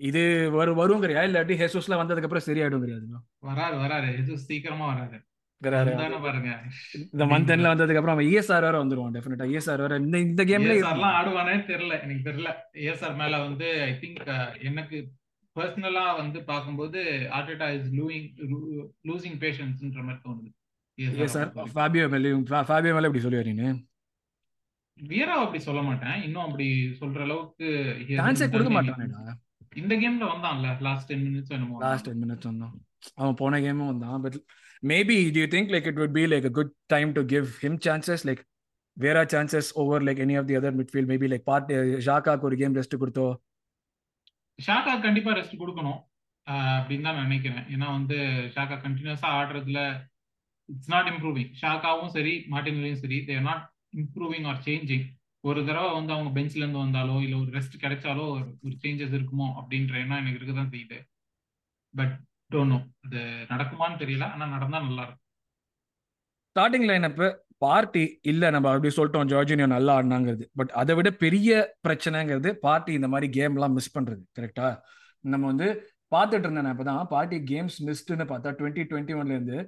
[0.00, 0.20] இது
[0.52, 1.22] வரு வருங்கிறியா?
[1.28, 4.08] இல்லாட்டி ஹெசூஸ்ல வந்ததுக்கு அப்புறம் சரியாயிடுங்கிறியா வராரு வராரு.
[4.18, 4.88] எது சீக்கிரமா
[6.22, 6.50] பாருங்க.
[7.04, 10.74] இந்த மந்த் எண்ட்ல வந்ததுக்கு அப்புறம் அவன் இஎஸ்ஆர் வேற வந்துருவான் டெஃபினட்டா இஎஸ்ஆர் வேற இந்த இந்த கேம்ல
[10.74, 11.94] ஏஎஸ்ஆர்லாம் ஆடுவானே தெரியல.
[12.04, 12.50] எனக்கு தெரியல.
[13.22, 14.20] மேல வந்து ஐ திங்க்
[14.68, 14.98] எனக்கு
[15.58, 17.00] பர்சனலா வந்து பார்க்கும்போது
[17.38, 18.28] ஆர்டேட்டா இஸ் லூயிங்
[19.10, 20.50] லூசிங் பேஷன்ஸ்ன்ற மாதிரி தோணுது.
[20.98, 23.68] இஎஸ்ஆர் ஃபேபியோ மேலேயும் ஃபேபியோ மேல இப்படி சொல்லுவாரு நீ
[24.98, 26.16] வீரா அப்படி சொல்ல மாட்டேன்.
[26.26, 26.66] இன்னும் அப்படி
[27.00, 27.66] சொல்ற அளவுக்கு
[28.20, 28.70] சான்ஸே கொடுக்க.
[28.76, 29.20] மாட்டானேடா.
[29.80, 32.72] இந்த கேம்ல வந்தான்ல லாஸ்ட் டென் மினிட்ஸ் என்னமோ லாஸ்ட் டென் மினிட்ஸ் வந்தான்.
[33.20, 34.38] அவன் போன கேமும் வந்தான் but
[34.82, 37.78] maybe do you think like it would be like a good time to give him
[37.86, 38.42] chances like
[38.96, 41.70] வேற chances over like any of the other midfield maybe like Partey
[42.06, 43.26] ஷாக்காக்கு ஒரு game rest கொடுத்தோ
[44.58, 46.00] ஷாக்கா கண்டிப்பா rest கொடுக்கணும்.
[46.78, 47.64] அப்படின்னு தான் நான் நினைக்கிறேன்.
[47.74, 48.16] ஏன்னா வந்து
[48.54, 49.80] ஷாக்கா கண்டினியூஸா ஆடுறதுல
[50.68, 53.64] இட்ஸ் நாட் இம்ப்ரூவிங் ஷாக்காவும் சரி மார்டின்லையும் சரி they're not
[54.00, 55.06] improving or changing
[55.44, 59.46] ஒரு தடவை வந்து அவங்க பெஞ்ச்ல இருந்து வந்தாலோ இல்ல ஒரு ரெஸ்ட் கிடைச்சாலோ ஒரு ஒரு சேஞ்சஸ் இருக்குமோ
[59.60, 60.98] அப்படின்ற எண்ணம் எனக்கு இருக்குதான் செய்யுது.
[61.94, 62.14] பட்
[62.54, 63.20] டோன்ட் நோ அது
[63.52, 65.24] நடக்குமான்னு தெரியல ஆனா நடந்தா நல்லா இருக்கும்.
[66.56, 67.22] ஸ்டார்டிங் லைனப்
[67.58, 70.44] பார்ட்டி இல்ல நம்ம அப்படி சொல்லிட்டோம் ஜார்ஜினியோ நல்லா ஆடினாங்கிறது.
[70.54, 74.78] பட் அதை விட பெரிய பிரச்சனைங்கிறது பார்ட்டி இந்த மாதிரி கேம்லாம் மிஸ் பண்றது கரெக்டா
[75.20, 75.68] நம்ம வந்து
[76.16, 77.04] பார்த்துட்டு இருந்தேன் இப்பதான்.
[77.04, 79.58] பார்ட்டி கேம்ஸ் மிஸ்டுன்னு பார்த்தா டுவெண்ட்டி டுவெண்ட்டி ஒன்ல இருந்து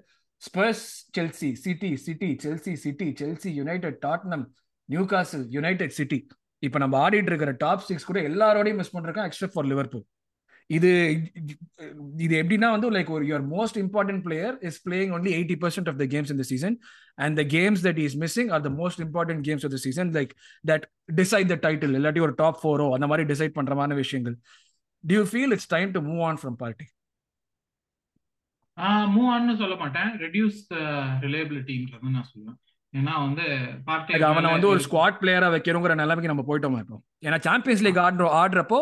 [0.42, 0.84] Spurs
[1.18, 4.44] Chelsea City City Chelsea City Chelsea United Tottenham
[5.04, 6.26] Newcastle United City
[6.58, 10.04] இப்ப நம்ம ஆடிட்டு இருக்கிற டாப் சிக்ஸ் கூட எல்லாரோடையும் மிஸ் பண்றோம் எக்ஸ்ட்ரா ஃபார் லிவர்பூல்
[10.70, 10.90] இது
[12.24, 15.98] இது எப்படின்னா வந்து லைக் ஒரு your most important player is playing only eighty percent of
[16.02, 16.76] the games இந்த season
[17.18, 20.32] and the games that is missing are the most important games of the season like
[20.64, 24.36] that decide the title இல்லாட்டி ஒரு top ஃபோரோ அந்த மாதிரி decide பண்ற மாதிரி விஷயங்கள்.
[25.04, 26.86] Do you feel it's time to move on from Partey
[29.14, 30.10] move ஆன்னு சொல்ல மாட்டேன்.
[30.22, 30.60] ரெடியூஸ்
[31.24, 32.58] ரிலேபிலிட்டின்றது நான் சொல்லுவேன்.
[32.92, 33.44] ஏன்னா வந்து
[34.30, 36.96] அவனை வந்து ஒரு ஸ்குவாட் பிளேயரா வைக்கிறோங்கிற நிலைமைக்கு நம்ம போயிட்டோமா இப்போ?
[37.26, 38.80] ஏன்னா சாம்பியன்ஸ் லீக் ஆடுற ஆடுறப்போ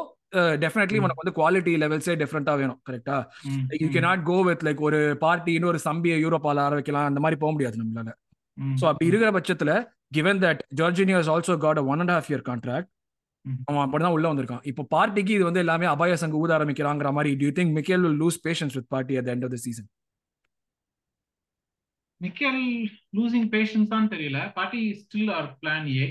[0.63, 3.17] டெஃபினெட்லி உனக்கு வந்து குவாலிட்டி லெவல்ஸே டிஃப்ரெண்டா வேணும் கரெக்டா
[3.83, 7.39] you can not go with like ஒரு பார்ட்டி இன்னொரு சம்பியை யூரோப்பால ஆர வைக்கலாம் அந்த மாதிரி
[7.43, 8.13] போக முடியாது நம்மளால.
[8.81, 9.73] சோ அப்படி இருக்கிற பட்சத்துல
[10.17, 12.91] given that Jorginho also got one and half year contract
[13.69, 14.65] அவன் அப்படிதான் உள்ள வந்திருக்கான்.
[14.71, 18.39] இப்போ பார்ட்டிக்கு இது வந்து எல்லாமே அபாய சங்கு ஊத ஆரம்பிக்கிறாங்கிற மாதிரி do you think Mikel will lose
[18.47, 19.89] patience with Partey at end of the season
[22.21, 22.63] Mikel
[23.17, 24.39] losing patience தான் தெரியல.
[24.59, 26.07] Partey still are plan A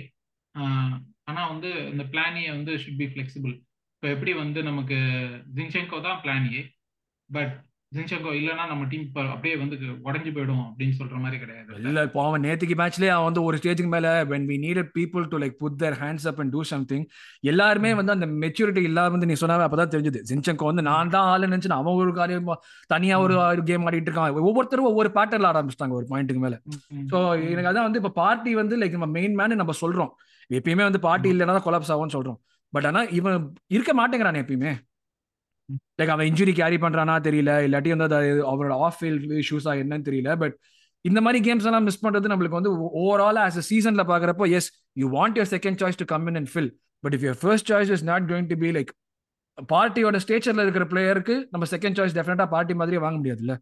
[1.30, 3.56] ஆனா வந்து இந்த பிளான் ஏ வந்து ஷுட் பி ஃபிளெக்சிபிள்
[3.98, 4.98] இப்போ எப்படி வந்து நமக்கு
[5.56, 6.60] ஜின்செங்கோ தான் பிளான் ஏ
[7.30, 7.54] பட்
[7.96, 9.76] ஜின்செங்கோ இல்லைன்னா நம்ம டீம் அப்படியே வந்து
[10.08, 11.78] உடஞ்சு போயிடும் அப்படின்னு சொல்ற மாதிரி கிடையாது.
[11.90, 15.38] இல்ல இப்போ அவன் நேத்துக்கு மேட்ச்லயே அவன் வந்து ஒரு ஸ்டேஜுக்கு மேல when we needed people to
[15.44, 17.06] like put their hands up and do something
[17.52, 20.22] எல்லாருமே வந்து அந்த மெச்சூரிட்டி இல்லாம வந்து நீ சொன்னாவே அப்பதான் தெரிஞ்சது.
[20.32, 22.52] ஜின்செங்கோ வந்து நான் தான் ஆளு நினைச்சு அவன் ஒரு காரியம்
[22.94, 24.42] தனியா ஒரு கேம் ஆடிட்டு இருக்கான்.
[24.50, 26.58] ஒவ்வொருத்தரும் ஒவ்வொரு பேட்டர்ல ஆரம்பிச்சிட்டாங்க ஒரு பாயிண்ட்டுக்கு மேல.
[27.14, 27.20] சோ
[27.52, 30.14] எனக்கு அதான் வந்து இப்ப பார்ட்டி வந்து லைக் நம்ம மெயின் மேன் நம்ம சொல்றோம்.
[30.50, 32.40] எப்பயுமே வந்து பார்ட்டி இல்லைன்னா கொலாப்ஸ் ஆகும்னு சொல்றோம்.
[32.74, 33.38] பட் ஆனா இவன்
[33.76, 34.74] இருக்க மாட்டேங்கிறான் எப்பயுமே.
[36.00, 37.54] லைக் அவன் இன்ஜுரி கேரி பண்றானா தெரியல.
[37.68, 38.08] இல்லாட்டி வந்து
[38.52, 40.32] அவரோட ஆஃப் ஃபீல்ட் இஷ்யூஸா என்னன்னு தெரியல.
[40.44, 40.56] பட்
[41.06, 42.72] இந்த மாதிரி கேம்ஸ் எல்லாம் மிஸ் பண்றது நம்மளுக்கு வந்து
[43.04, 44.70] ஓவரால் ஆஸ் அ சீசன்ல பாக்குறப்போ yes
[45.02, 46.72] you want your second choice to come in and fill
[47.04, 48.92] but if your first choice is not going to be like
[49.74, 53.54] பார்ட்டியோட ஸ்டேச்சர்ல இருக்கிற பிளேயருக்கு நம்ம செகண்ட் சாய்ஸ் டெஃபினட்டா பார்ட்டி மாதிரியே வாங்க முடியாதுல்ல.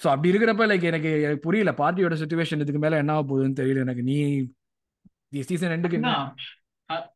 [0.00, 1.10] ஸோ அப்படி இருக்கிறப்ப லைக் எனக்கு
[1.44, 1.70] புரியல.
[1.82, 4.04] பார்ட்டியோட சுச்சுவேஷன் இதுக்கு மேல என்ன ஆக போகுதுன்னு தெரியல எனக்கு.
[4.10, 4.16] நீ
[5.50, 5.98] சீசன் ரெண்டுக்கு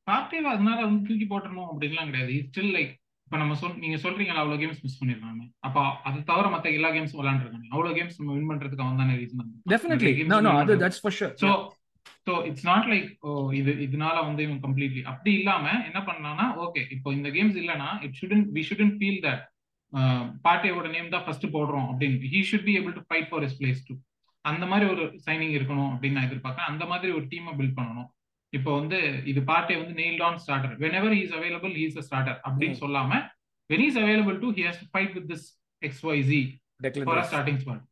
[0.08, 2.36] பார்ட்டியில அதனால வந்து தூக்கி போட்டணும் அப்படின்லாம் கிடையாது.
[2.48, 2.92] ஸ்டில் லைக்
[3.26, 7.14] இப்ப நம்ம சொல் நீங்க சொல்றீங்களா அவ்வளவு கேம்ஸ் மிஸ் பண்ணிருக்காங்க அப்ப அது தவிர மத்த எல்லா கேம்ஸ்
[7.18, 7.68] விளையாண்டுருக்காங்க.
[7.74, 11.36] அவ்வளவு கேம்ஸ் நம்ம வின் பண்றதுக்கு அவன் தானே ரீசன் டெஃபினெட்லி நோ நோ அது that's for sure
[11.44, 11.50] so
[12.26, 13.30] so it's not like oh
[13.60, 18.18] இது இதனால வந்து இவன் கம்ப்ளீட்லி அப்படி இல்லாம என்ன பண்ணலாம்னா ஓகே இப்போ இந்த கேம்ஸ் இல்லனா it
[18.20, 19.44] shouldn't we shouldn't feel that
[20.46, 22.28] பார்ட்டியோட name தான் ஃபர்ஸ்ட் போடுறோம் அப்படின்னு.
[22.32, 23.94] He should be able to fight for his place to
[24.44, 26.70] அந்த மாதிரி ஒரு சைனிங் இருக்கணும் அப்படின்னு நான் எதிர்பார்க்கறேன்.
[26.72, 28.08] அந்த மாதிரி ஒரு டீமை பில்ட் பண்ணணும்.
[28.52, 32.78] இப்போ வந்து இது பார்ட்டே வந்து nail on starter whenever is available he's a starter அப்படின்னு
[32.80, 33.20] சொல்லாம
[33.70, 35.46] when is available to he has fight with this
[35.82, 36.42] X Y G
[37.00, 37.86] for starting spot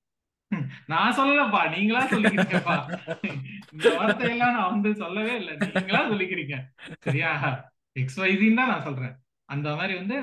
[0.86, 2.76] நான் சொல்லலப்பா நீங்களா சொல்லிக்கிறீங்கப்பா.
[3.72, 5.54] இந்த வார்த்தையெல்லாம் நான் வந்து சொல்லவே இல்லை.
[5.74, 6.54] நீங்களா சொல்லிக்கிறீங்க.
[7.06, 7.32] சரியா?
[7.96, 9.14] எக்ஸ் ஒய்சின்னு தான் நான் சொல்றேன்.
[9.48, 10.16] அந்த மாதிரி வந்து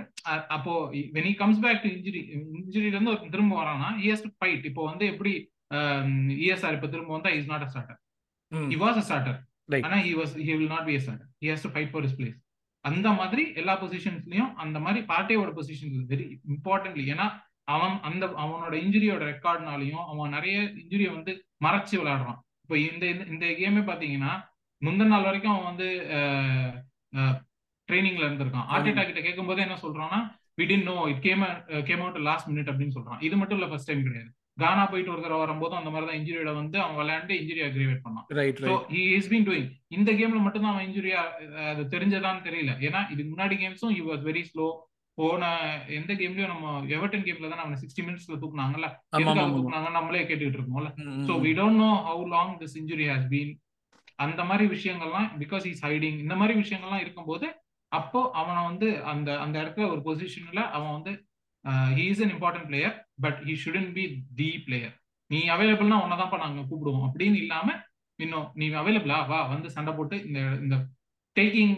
[0.55, 0.73] அப்போ
[1.13, 2.19] when he comes back to injury
[2.57, 3.89] இன்ஜுரியில இருந்து ஒரு திரும்ப வரானா
[4.23, 5.31] டு ஃபைட் இப்போ வந்து எப்படி
[6.39, 7.99] இஎஸ்ஆர் இப்போ திரும்ப வந்தா is not a starter
[8.71, 9.39] he was a starter
[9.87, 11.09] ஆனா he was he will not be as
[11.43, 12.39] he has to fight for his place
[12.85, 16.25] அந்த மாதிரி எல்லா பொசிஷன்ஸ்லயும் அந்த மாதிரி பார்ட்டியோட பொசிஷன் வெரி
[16.55, 17.27] இம்பார்ட்டன்ட்லி ஏன்னா
[17.75, 21.31] அவன் அந்த அவனோட இன்ஜுரியோட ரெக்கார்ட்னாலையும் அவன் நிறைய இன்ஜுரியை வந்து
[21.65, 22.39] மறைச்சு விளையாடுறான்.
[22.63, 24.33] இப்போ இந்த இந்த கேமே பாத்தீங்கன்னா
[24.81, 25.87] முந்தின நாள் வரைக்கும் அவன் வந்து
[27.89, 28.67] ட்ரைனிங்ல இருந்திருக்கான்.
[28.73, 30.19] ஆர்டிடா கிட்ட கேட்கும் போது என்ன சொல்றான்னா
[30.59, 31.43] we didn't know it came
[31.89, 33.21] came out last minute அப்படின்னு சொல்றான்.
[33.27, 34.31] இது மட்டும் இல்ல ஃபர்ஸ்ட் டைம் கிடையாது.
[34.57, 38.25] கானா போயிட்டு ஒரு தடவை வரும்போதும் அந்த மாதிரி தான் இன்ஜுரியோட வந்து அவன் விளையாண்டு இன்ஜுரி அக்ரிவேட் பண்ணான்.
[38.39, 38.75] Right so
[39.17, 41.21] is been doing இந்த கேம்ல மட்டும் தான் அவன் இன்ஜுரியா
[41.71, 42.73] அது தெரிஞ்சதான்னு தெரியல.
[42.87, 44.67] ஏன்னா இதுக்கு முன்னாடி கேம்ஸும் ஹி வாஸ் வெரி ஸ்லோ
[45.17, 45.49] போன
[45.97, 48.87] எந்த கேம்லயும் நம்ம எவர்டன் கேம்ல தான் அவனை சிக்ஸ்டி மினிட்ஸ்ல தூக்குனாங்கல்ல?
[49.57, 50.89] தூக்குனாங்க நம்மளே கேட்டுக்கிட்டு இருக்கோம்ல
[51.27, 53.53] so we don't know how long this injury has been
[54.19, 57.47] அந்த மாதிரி விஷயங்கள்லாம் பிகாஸ் இஸ் ஹைடிங் இந்த மாதிரி விஷயங்கள்லாம் இருக்கும்போது
[57.91, 61.11] அப்போ அவனை வந்து அந்த அந்த இடத்துல ஒரு பொசிஷன்ல அவன் வந்து
[61.97, 64.03] he is an important player but he shouldn't be
[64.35, 64.95] the player
[65.29, 67.05] நீ அவைலபிள்னா உன்னதான்ப்பா நாங்க கூப்பிடுவோம்.
[67.07, 67.67] அப்படின்னு இல்லாம
[68.19, 70.75] இன்னும் நீ அவைலபிளா வா வந்து சண்டை போட்டு இந்த இந்த
[71.35, 71.73] taking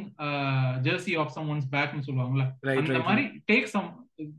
[0.88, 2.46] jersey off someone's பேக்னு சொல்லுவாங்கல்ல
[2.82, 3.88] அந்த மாதிரி take some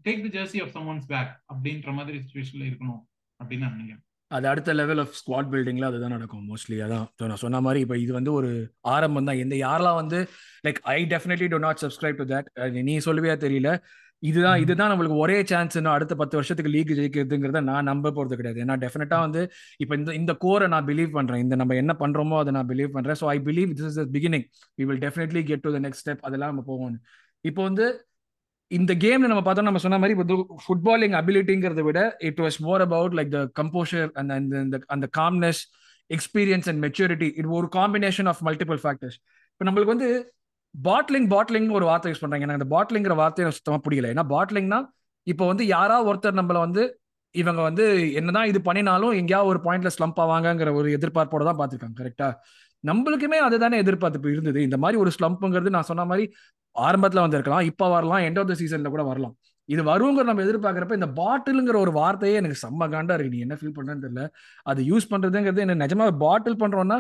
[0.06, 3.00] take the jersey off someone's back அப்படின்ற மாதிரி சுச்சுவேஷன்ல இருக்கணும்
[3.40, 4.04] அப்படின்னு நான் நினைக்கிறேன்.
[4.30, 8.12] அது அடுத்த லெவல் ஆஃப் ஸ்குவாட் பில்டிங்ல அதுதான் நடக்கும் மோஸ்ட்லி அதான் நான் சொன்ன மாதிரி இப்போ இது
[8.18, 8.50] வந்து ஒரு
[8.94, 10.18] ஆரம்பம் தான் எந்த யாரெல்லாம் வந்து
[10.66, 12.48] like I definitely do not subscribe to that
[12.90, 13.70] நீ சொல்லுவியா தெரியல.
[14.22, 18.60] இதுதான் இதுதான் நம்மளுக்கு ஒரே சான்ஸ் அடுத்த பத்து வருஷத்துக்கு லீக் ஜெயிக்கிறதுங்கிறத நான் நம்ப போறது கிடையாது.
[18.64, 19.42] ஏன்னா டெஃபினட்டா வந்து
[19.82, 21.42] இப்போ இந்த இந்த கோரை நான் பிலீவ் பண்றேன்.
[21.44, 23.18] இந்த நம்ம என்ன பண்றோமோ அதை நான் பிலீவ் பண்றேன்.
[23.22, 24.46] So I believe this is beginning
[24.78, 26.96] we will definitely get to the next step அதெல்லாம் நம்ம போவோம்
[27.44, 27.86] இப்போ வந்து
[28.70, 30.14] இந்த கேம்ல நம்ம பார்த்தோம் நம்ம சொன்ன மாதிரி
[30.64, 35.60] ஃபுட்பாலிங் அபிலிட்டிங்கிறத விட it was more about like the composure அந்த அந்த அந்த காம்னஸ்
[36.10, 39.16] எக்ஸ்பீரியன்ஸ் அண்ட் மெச்சூரிட்டி இது ஒரு காம்பினேஷன் ஆஃப் மல்டிபிள் ஃபேக்டர்ஸ்
[39.50, 40.10] இப்போ நம்மளுக்கு வந்து
[40.74, 42.46] பாட்லிங் பாட்லிங் ஒரு வார்த்தை யூஸ் பண்றாங்க.
[42.46, 44.78] எனக்கு அந்த பாட்லிங்கிற வார்த்தையை சுத்தமா பிடிக்கல ஏன்னா பாட்லிங்னா
[45.22, 47.00] இப்போ வந்து யாராவது ஒருத்தர் நம்மள வந்து
[47.30, 51.96] இவங்க வந்து என்னதான் இது பண்ணினாலும் எங்கேயாவது ஒரு பாயிண்ட்ல ஸ்லம்ப் ஆவாங்கங்கிற ஒரு எதிர்பார்ப்போட தான் பார்த்துருக்காங்க.
[52.00, 52.28] கரெக்டா
[52.86, 54.62] நம்மளுக்குமே அதுதானே எதிர்பார்ப்பு இருந்தது.
[54.62, 56.32] இந்த மாதிரி ஒரு ஸ்லம்ப்புங்கிறது நான் சொன்ன மாதிரி
[56.78, 57.60] ஆரம்பத்துல வந்திருக்கலாம்.
[57.60, 58.18] இப்போ வரலாம்.
[58.18, 59.36] எண்ட் ஆஃப் த சீசன்ல கூட வரலாம்.
[59.74, 63.34] இது வருங்கிற நம்ம எதிர்பார்க்கறப்ப இந்த பாட்டிலுங்கிற ஒரு வார்த்தையே எனக்கு செம்ம காண்டா இருக்கு.
[63.34, 64.24] நீ என்ன ஃபீல் பண்றேன்னு தெரியல.
[64.70, 66.98] அது யூஸ் பண்றதுங்கிறது என்ன நிஜமா பாட்டில் பண்றோம்னா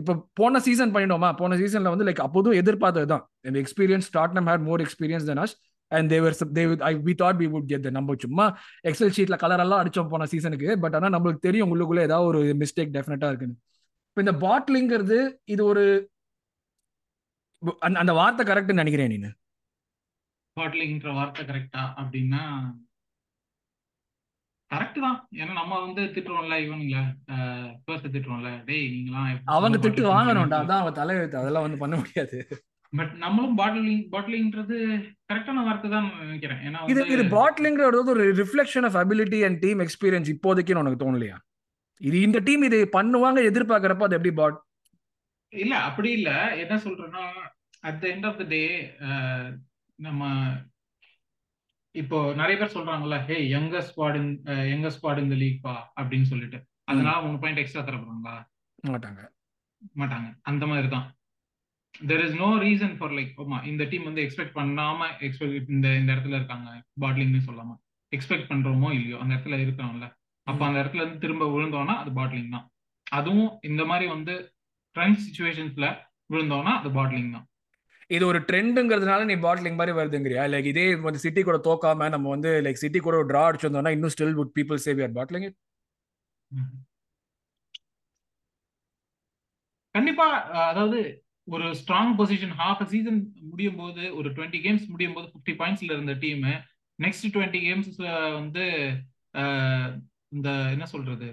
[0.00, 1.30] இப்ப போன சீசன் பண்ணிட்டோமா?
[1.40, 5.54] போன சீசன்ல வந்து லைக் அப்போதும் எதிர்பார்த்தது தான் என் experience Tottenham had more experience than us
[5.92, 8.46] and they were they I we thought we would get நம்ம சும்மா
[8.90, 12.94] எக்ஸல் ஷீட்ல கலர் எல்லாம் அடிச்சோம் போன சீசனுக்கு பட் ஆனால் நம்மளுக்கு தெரியும் உள்ளுக்குள்ள ஏதாவது ஒரு மிஸ்டேக்
[12.96, 13.56] டெஃபினட்டா இருக்குன்னு.
[14.10, 15.18] இப்போ இந்த பாட்டிலுங்கிறது
[15.54, 15.84] இது ஒரு
[18.00, 19.30] அந்த வார்த்தை கரெக்ட்னு நினைக்கிறேன் நீனு.
[20.58, 22.42] பாட்லிங்ன்ற வார்த்தை கரெக்டா அப்படின்னா
[24.70, 25.18] கரெக்ட் தான்.
[25.40, 27.00] ஏன்னா நம்ம வந்து திட்டுறோம்ல இவனுங்கள.
[27.86, 28.50] பேர்ஸ் திட்டுறோம்ல.
[28.68, 30.58] டேய் நீங்களாம் அவங்க திட்டு வாங்கணும்டா.
[30.62, 32.38] அதான் அவங்க தலையெழுத்து அதெல்லாம் வந்து பண்ண முடியாது.
[32.92, 34.76] பட் நம்மளும் பாட்டிலிங் பாட்டிலிங்ன்றது
[35.30, 36.60] கரெக்டான வார்த்தை தான் நினைக்கிறேன்.
[36.66, 41.36] ஏன்னா இது இது பாட்டிலிங்கிறது ஒரு reflection of ability and team experience இப்போதைக்கு உனக்கு தோணலையா?
[42.00, 44.58] இது இந்த டீம் இது பண்ணுவாங்க எதிர்பார்க்கறப்ப அது எப்படி பாட்
[45.52, 46.30] இல்ல அப்படி இல்ல.
[46.62, 47.24] என்ன சொல்றேன்னா
[47.88, 48.62] at the end of the day
[49.98, 50.22] நம்ம
[51.94, 54.32] இப்போ நிறைய பேர் சொல்றாங்கல்ல hey young squad in
[54.72, 56.58] young squad இந்த லீக் பா அப்படின்னு சொல்லிட்டு.
[56.90, 58.34] அதனால மூணு பாயிண்ட் எக்ஸ்ட்ரா தர போறாங்களா?
[58.84, 59.20] மாட்டாங்க.
[60.00, 60.28] மாட்டாங்க.
[60.50, 61.06] அந்த மாதிரி தான்.
[62.10, 66.10] There is no reason for like ஆமா இந்த டீம் வந்து எக்ஸ்பெக்ட் பண்ணாம எக்ஸ்பெக்ட் இந்த இந்த
[66.14, 66.68] இடத்துல இருக்காங்க
[67.02, 67.70] பாட்லிங்னு சொல்லாம.
[68.12, 70.06] எக்ஸ்பெக்ட் பண்றோமோ இல்லையோ அந்த இடத்துல இருக்கிறோம்ல
[70.46, 72.66] அப்ப அந்த இடத்துல இருந்து திரும்ப விழுந்தோம்னா அது பாட்லிங் தான்.
[73.12, 74.34] அதுவும் இந்த மாதிரி வந்து
[74.96, 75.86] ட்ரெண்ட் சுச்சுவேஷன்ஸ்ல
[76.30, 77.46] விழுந்தோம்னா அது பாட்லிங் தான்.
[78.10, 80.42] இது ஒரு ட்ரெண்டுங்கிறதுனால நீ பாட்லிங் மாதிரி வருதுங்கிறியா?
[80.52, 84.12] லைக் இதே வந்து சிட்டி கூட தோக்காம நம்ம வந்து லைக் சிட்டி கூட ஒரு ட்ரா அடிச்சிருந்தோம்னா இன்னும்
[84.14, 85.46] still would people save your battling
[89.94, 90.26] கண்டிப்பா
[90.70, 90.98] அதாவது
[91.48, 93.18] ஒரு strong position half a season
[93.50, 96.42] முடியும் போது ஒரு டுவெண்ட்டி கேம்ஸ் முடியும் போது ஃபிஃப்டி பாயிண்ட்ஸ்ல இருந்த டீம்
[96.98, 97.90] நெக்ஸ்ட் டுவெண்ட்டி கேம்ஸ்
[98.38, 98.64] வந்து
[100.36, 101.28] இந்த என்ன சொல்றது?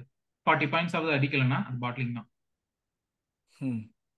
[0.47, 2.29] ஃபார்ட்டி பாயிண்ட்ஸ் ஆகுது அடிக்கலன்னா அது பாட்லிங் தான்.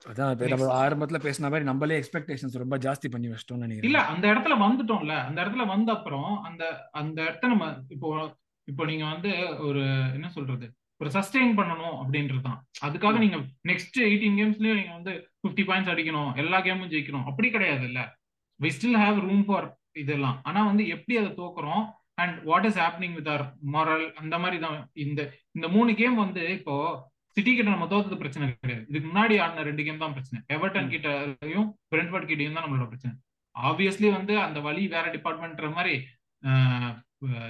[0.09, 3.89] அதான் நம்ம ஆரம்பத்துல பேசின மாதிரி நம்மளே எக்ஸ்பெக்டேஷன்ஸ் ரொம்ப ஜாஸ்தி பண்ணி வச்சிட்டோம் நினைக்கிறேன்.
[3.89, 5.15] இல்ல அந்த இடத்துல வந்துட்டோம்ல.
[5.27, 6.63] அந்த இடத்துல வந்த அப்புறம் அந்த
[7.01, 8.09] அந்த இடத்த நம்ம இப்போ
[8.67, 9.31] இப்போ நீங்க வந்து
[9.67, 9.81] ஒரு
[10.17, 10.67] என்ன சொல்றது?
[11.01, 12.59] ஒரு சஸ்டெயின் பண்ணணும் அப்படின்றது தான்.
[12.85, 13.37] அதுக்காக நீங்க
[13.69, 15.13] நெக்ஸ்ட் எயிட்டீன் கேம்ஸ்லயும் நீங்க வந்து
[15.43, 17.25] பிப்டி பாயிண்ட்ஸ் அடிக்கணும் எல்லா கேமும் ஜெயிக்கணும்.
[17.31, 18.01] அப்படி கிடையாது இல்ல
[18.59, 19.67] we still have room for
[20.03, 20.37] இதெல்லாம்.
[20.47, 21.83] ஆனா வந்து எப்படி அதை தோக்குறோம்?
[22.23, 24.77] And what is happening with our morale அந்த மாதிரி தான்.
[25.05, 25.21] இந்த
[25.57, 26.75] இந்த மூணு கேம் வந்து இப்போ
[27.37, 28.83] சிட்டி கிட்ட நம்ம தோத்தது பிரச்சனை கிடையாது.
[28.89, 30.39] இதுக்கு முன்னாடி ஆடின ரெண்டு கேம் தான் பிரச்சனை.
[30.55, 33.13] எவர்டன் கிட்டயும் பிரெண்ட்வர்ட் கிட்டையும் தான் நம்மளோட பிரச்சனை.
[33.55, 35.95] ஆப்வியஸ்லி வந்து அந்த வழி வேற டிபார்ட்மெண்ட்ற மாதிரி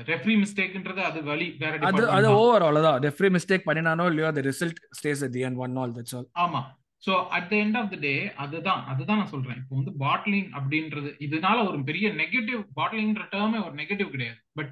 [0.10, 3.00] ரெஃப்ரி மிஸ்டேக்ன்றது அது வழி வேற அது அது ஓவர் அவ்வளவுதான்.
[3.06, 6.62] ரெஃப்ரி மிஸ்டேக் பண்ணினானோ இல்லையோ அந்த result stays at the end one all that's all ஆமா.
[7.04, 9.60] So at the end of the day அதுதான் அதுதான் நான் சொல்றேன்.
[9.62, 14.39] இப்போ வந்து பாட்லிங் அப்படின்றது இதனால ஒரு பெரிய நெகட்டிவ் பாட்லிங்ன்ற டேர்மே ஒரு நெகட்டிவ் கிடையாது.
[14.60, 14.71] பட்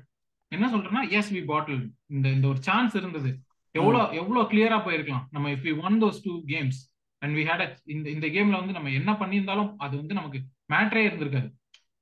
[0.52, 1.82] என்ன சொல்றேன்னா எஸ் வி பாட்டில்
[2.16, 3.32] இந்த இந்த ஒரு சான்ஸ் இருந்தது.
[3.78, 5.26] எவ்வளவு எவ்வளவு கிளியரா போயிருக்கலாம்.
[5.36, 6.80] நம்ம if we won those two games
[7.22, 10.40] and we had இந்த இந்த கேம்ல வந்து நம்ம என்ன பண்ணியிருந்தாலும் அது வந்து நமக்கு
[10.74, 11.50] மேட்ரே இருந்திருக்காது.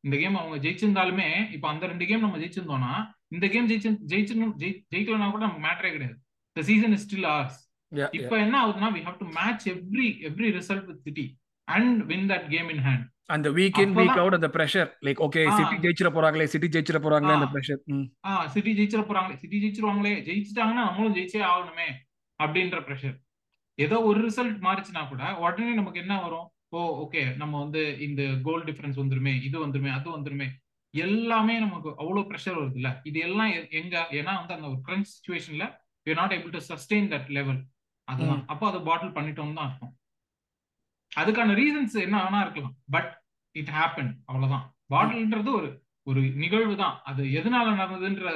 [0.06, 2.94] இந்த கேம் அவங்க ஜெயிச்சிருந்தாலுமே இப்ப அந்த ரெண்டு கேம் நம்ம ஜெயிச்சிருந்தோம்னா
[3.36, 4.56] இந்த கேம் ஜெயிச்சு ஜெயிச்சிருந்தோம்
[4.94, 6.18] ஜெயிக்கலனா கூட நமக்கு மேட்ரே கிடையாது.
[6.56, 7.60] The season is still ours
[8.18, 11.26] இப்ப என்ன ஆகுதுன்னா we have to match every every result with City
[11.72, 15.42] and win that game in hand அந்த வீக் இன் வீக் அவுட் அந்த பிரஷர் லைக் ஓகே
[15.58, 17.82] சிட்டி ஜெயிச்சிர போறாங்களே சிட்டி ஜெயிச்சிர போறாங்களே அந்த பிரஷர்
[18.26, 21.90] ஆ சிட்டி ஜெயிச்சிர போறாங்களே சிட்டி ஜெயிச்சிருவாங்களே ஜெயிச்சிட்டாங்கன்னா நம்மளும் ஜெயிச்சே ஆகணுமே
[22.40, 23.18] அப்படின்ற பிரஷர்
[23.80, 26.48] ஏதோ ஒரு ரிசல்ட் மாறிச்சுனா கூட உடனே நமக்கு என்ன வரும்?
[26.72, 30.48] ஓ ஓகே நம்ம வந்து இந்த கோல் டிஃபரன்ஸ் வந்துருமே இது வந்துருமே அது வந்துருமே.
[30.94, 35.66] எல்லாமே நமக்கு அவ்வளவு ப்ரெஷர் வருது இல்ல இது எல்லாம் எங்க ஏன்னா வந்து அந்த ஒரு கிரன்ச் சுச்சுவேஷன்ல
[36.08, 37.60] you not able to sustain that level
[38.08, 38.44] அதுதான்.
[38.48, 39.94] அப்போ அதை பாட்டில் பண்ணிட்டோம் தான் அர்த்தம்.
[41.20, 42.76] அதுக்கான ரீசன்ஸ் என்ன வேணா இருக்கலாம்.
[42.96, 43.10] பட்
[43.56, 44.66] இட் ஹேப்பன் அவ்வளவுதான்.
[44.94, 45.70] பாட்டில்ன்றது ஒரு
[46.10, 48.30] ஒரு நிகழ்வு தான் அது எதனால நடந்ததுன்ற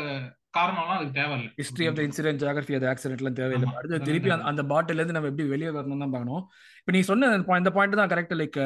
[0.58, 3.70] காரணம்லாம் அதுக்கு தேவையில்லை history of the incident geography அது ஆக்சிடென்ட்லாம் தேவையில்லை.
[3.80, 6.44] அடுத்து திருப்பி அந்த பாட்டில இருந்து நம்ம எப்படி வெளியே வரணும் தான் பார்க்கணும்.
[6.80, 8.60] இப்போ நீ சொன்ன இந்த பாயிண்ட் தான் கரெக்ட் லைக்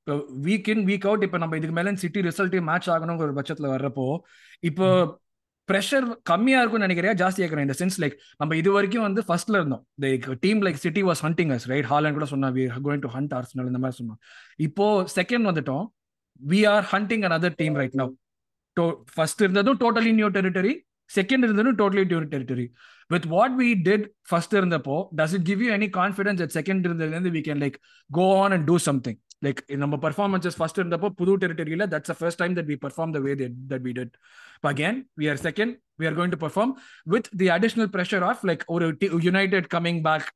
[0.00, 4.06] இப்போ வீக் இன் வீக் அவுட் இப்போ நம்ம இதுக்கு மேலே சிட்டி ரிசல்ட்டே மேட்ச் ஆகணுங்கிற பட்சத்தில் வர்றப்போ
[4.70, 4.88] இப்போ
[5.70, 7.14] ப்ரெஷர் கம்மியா இருக்கும்னு நினைக்கிறியா?
[7.22, 9.82] ஜாஸ்தி இருக்கிறேன் இந்த சென்ஸ் லைக் நம்ம இது வரைக்கும் வந்து ஃபர்ஸ்ட்ல இருந்தோம்.
[10.04, 13.34] Like team like City was hunting us right Haaland கூட சொன்னா we going to hunt
[13.38, 14.20] Arsenal இந்த மாதிரி சொன்னோம்
[14.68, 14.86] இப்போ
[15.18, 15.84] செகண்ட் வந்துட்டோம்.
[16.40, 18.12] We are hunting another team right now
[19.16, 20.72] first இருந்ததும் டோட்டலி நியூ டெரிட்டரி
[21.10, 22.66] செகண்ட் இருந்ததும் totally new territory
[23.12, 27.32] with what we did first இருந்தப்போ does it give you any confidence at second இருந்ததுலேருந்து
[27.36, 27.76] we can like
[28.10, 32.54] go on and do something like நம்ம performances first இருந்தப்போ புது டெரிட்டரியில that's first time
[32.58, 33.32] that we perform the way
[33.72, 34.14] that we did
[34.72, 36.72] again we are second we are going to perform
[37.14, 38.86] with the additional pressure of like ஒரு
[39.28, 40.26] United coming back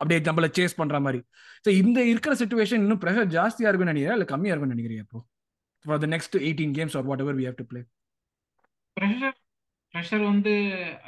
[0.00, 1.20] அப்படியே நம்மள chase பண்ற மாதிரி.
[1.64, 5.18] So இந்த இருக்கிற situation இன்னும் pressure ஜாஸ்தியா இருக்குன்னு நினைக்கிறேன் இல்லை கம்மியா இருக்குன்னு நினைக்கிறேன் இப்போ?
[5.84, 7.80] For the next eighteen games or whatever we have to play
[8.96, 9.36] pressure
[9.94, 10.52] pressure வந்து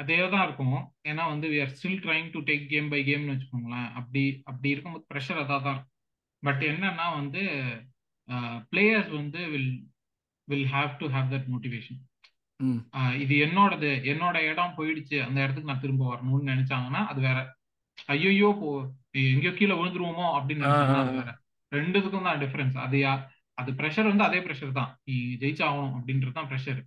[0.00, 0.76] அதே தான் இருக்கும்.
[1.10, 3.88] ஏன்னா வந்து we are still trying to take game by கேம்னு வச்சுக்கோங்களேன்.
[4.00, 5.92] அப்படி அப்படி இருக்கும்போது ப்ரெஷர் அதாக தான் இருக்கும்.
[6.46, 7.42] பட் என்னன்னா வந்து
[8.70, 9.72] பிளேயர்ஸ் வந்து will
[10.48, 12.00] will have to have that motivation
[13.22, 17.38] இது என்னோடது என்னோட இடம் போயிடுச்சு அந்த இடத்துக்கு நான் திரும்ப வரணும்னு நினைச்சாங்கன்னா அது வேற.
[18.12, 18.68] ஐயோ போ
[19.24, 20.66] எங்கேயோ கீழே விழுந்துருவோமோ அப்படின்னு
[21.00, 21.30] அது வேற.
[21.72, 22.98] ரெண்டுத்துக்கும் தான் டிஃபரன்ஸ் அது
[23.58, 24.90] அது ப்ரெஷர் வந்து அதே ப்ரெஷர் தான்.
[25.06, 26.80] நீ ஜெயிச்சாகணும் அப்படின்றது தான் pressure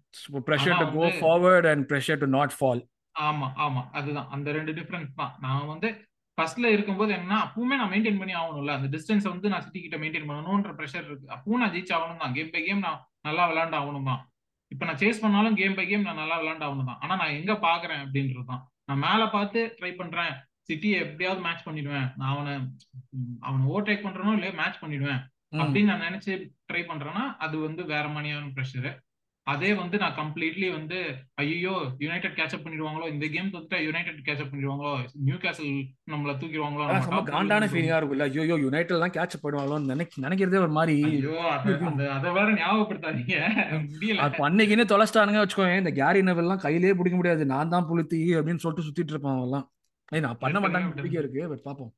[0.47, 2.81] pressure to go forward and pressure to not fall
[3.15, 3.81] ஆமா ஆமா.
[3.97, 4.27] அதுதான்.
[4.35, 5.33] அந்த ரெண்டு டிஃபரன்ஸ் தான்.
[5.45, 5.89] நான் வந்து
[6.39, 8.73] ஃபர்ஸ்ட்ல இருக்கும்போது என்ன அப்பவுமே நான் மெயின்டைன் பண்ணி ஆகணும்ல.
[8.77, 11.27] அந்த டிஸ்டன்ஸ் வந்து நான் சிட்டி கிட்ட மெயின்டைன் பண்ணணும்ன்ற ப்ரெஷர் இருக்கு.
[11.35, 14.21] அப்பவும் நான் ஜெயிச்சு ஆகணும் தான் கேம் பை கேம் நான் நல்லா விளையாண்டு ஆகணும் தான்
[14.71, 17.53] இப்ப நான் சேஸ் பண்ணாலும் கேம் பை கேம் நான் நல்லா விளையாண்டு ஆகணும் தான் ஆனா நான் எங்க
[17.67, 20.33] பாக்குறேன் அப்படின்றது தான் நான் மேல பார்த்து ட்ரை பண்றேன்.
[20.69, 22.07] சிட்டியை எப்படியாவது மேட்ச் பண்ணிடுவேன்.
[22.19, 22.53] நான் அவனை
[23.47, 25.21] அவனை ஓவர்டேக் பண்றனோ இல்லையோ மேட்ச் பண்ணிடுவேன்.
[25.59, 26.31] அப்படின்னு நான் நினைச்சு
[26.69, 28.89] ட்ரை பண்றேன்னா அது வந்து வேற மாதிரியான ப்ரெஷர்
[29.51, 30.97] அதே வந்து நான் கம்ப்ளீட்லி வந்து
[31.41, 33.05] ஐயோ யுனைடெட் கேட்சப் பண்ணிடுவாங்களோ?
[33.13, 34.91] இந்த கேம் தோத்துட்டா யுனைடெட் கேட்சப் பண்ணிடுவாங்களோ?
[35.27, 35.71] நியூ கேசல்
[36.11, 36.85] நம்மள தூக்கிடுவாங்களோ?
[37.31, 41.35] காண்டான ஃபீலிங்கா இருக்கும்ல ஐயோ யுனைடெட் எல்லாம் கேட்சப் பண்ணுவாங்களோ நினைக்க நினைக்கிறதே ஒரு மாதிரி ஐயோ
[42.17, 43.37] அதை வேற ஞாபகப்படுத்தாதீங்க.
[43.89, 44.19] முடியல.
[44.27, 47.51] அப்ப அன்னைக்குன்னு தொலைச்சிட்டானுங்க வச்சுக்கோங்க இந்த கேரி நெவல் எல்லாம் கையிலேயே பிடிக்க முடியாது.
[47.55, 49.67] நான் தான் புளுத்தி அப்படின்னு சொல்லிட்டு சுத்திட்டு இருப்பான் அவெல்லாம்
[50.25, 51.91] நான் பண்ண மாட்டாங்க நம்பிக்கை இருக்கு பட் பாப்போம்.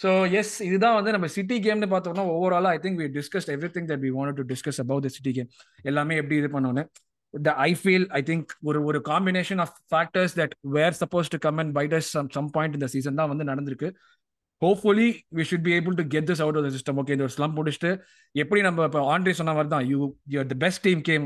[0.00, 4.02] ஸோ எஸ் இதுதான் வந்து நம்ம சிட்டி கேம்னு பார்த்தோம்னா ஓவராலா I think we discuss everything that
[4.06, 5.50] we want to discuss about the City game
[5.82, 6.84] எல்லாமே எப்படி இது பண்ணோன்னு
[7.34, 11.60] த ஐ ஃபீல் ஐ திங்க் ஒரு ஒரு combination of factors that were supposed to come
[11.62, 13.90] and bite us some some point இந்த season தான் வந்து நடந்திருக்கு.
[14.62, 15.06] Hopefully
[15.36, 17.56] we should be able to get this out of the system okay இந்த ஒரு slum
[17.58, 17.90] முடிச்சுட்டு
[18.34, 21.24] எப்படி நம்ம இப்போ ஆண்ட்ரி சொன்ன மாதிரி தான் you you the best team game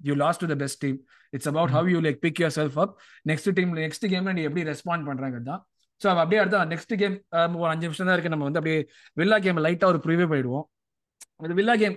[0.00, 0.98] you lost to the best team
[1.32, 2.92] it's about how you like pick your self up
[3.30, 5.62] next team next கேம்ல நீ எப்படி ரெஸ்பாண்ட் பண்றாங்க தான்.
[6.00, 7.16] ஸோ அப்படியே அடுத்த நெக்ஸ்ட் கேம்
[7.62, 8.34] ஒரு அஞ்சு நிமிஷம் தான் இருக்கு.
[8.34, 8.80] நம்ம வந்து அப்படியே
[9.20, 10.66] வில்லா கேம் லைட்டா ஒரு ப்ரிவியூ போயிடுவோம்.
[11.44, 11.96] அது வில்லா கேம்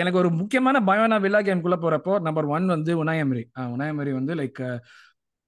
[0.00, 3.42] எனக்கு ஒரு முக்கியமான பயம் நான் வில்லா கேம்குள்ள போறப்போ நம்பர் ஒன் வந்து உனாயமரி
[3.74, 4.58] உனாயமரி வந்து like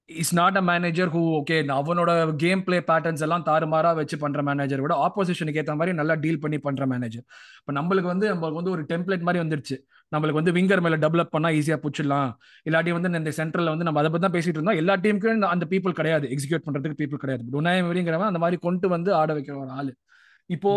[0.09, 2.11] is not a manager who okay அவனோட
[2.43, 6.59] கேம் பிளே பேட்டர்ன்ஸ் எல்லாம் தாறுமாறா வச்சு பண்ற மேனேஜர் விட ஆப்போசிஷனுக்கு ஏற்ற மாதிரி நல்லா டீல் பண்ணி
[6.67, 7.25] பண்ற மேனேஜர்
[7.59, 9.77] இப்போ நம்மளுக்கு வந்து நம்மளுக்கு வந்து ஒரு டெம்ப்ளேட் மாதிரி வந்துருச்சு.
[10.11, 12.29] நம்மளுக்கு வந்து விங்கர் மேல டெவலப் பண்ணா ஈஸியா பிடிச்சிடலாம்.
[12.69, 14.79] இல்லாட்டி வந்து இந்த சென்ட்ரல்ல வந்து நம்ம அதை பத்தி தான் பேசிட்டு இருந்தோம்.
[14.81, 16.27] எல்லா டீமுக்கும் அந்த பீப்புள் கிடையாது.
[16.35, 17.59] எக்ஸிக்யூட் பண்றதுக்கு பீப்புள் கிடையாது.
[17.61, 19.91] உனாயமரிங்கிறவன் அந்த மாதிரி கொண்டு வந்து ஆட வைக்கிற ஒரு ஆளு.
[20.45, 20.71] இப்போ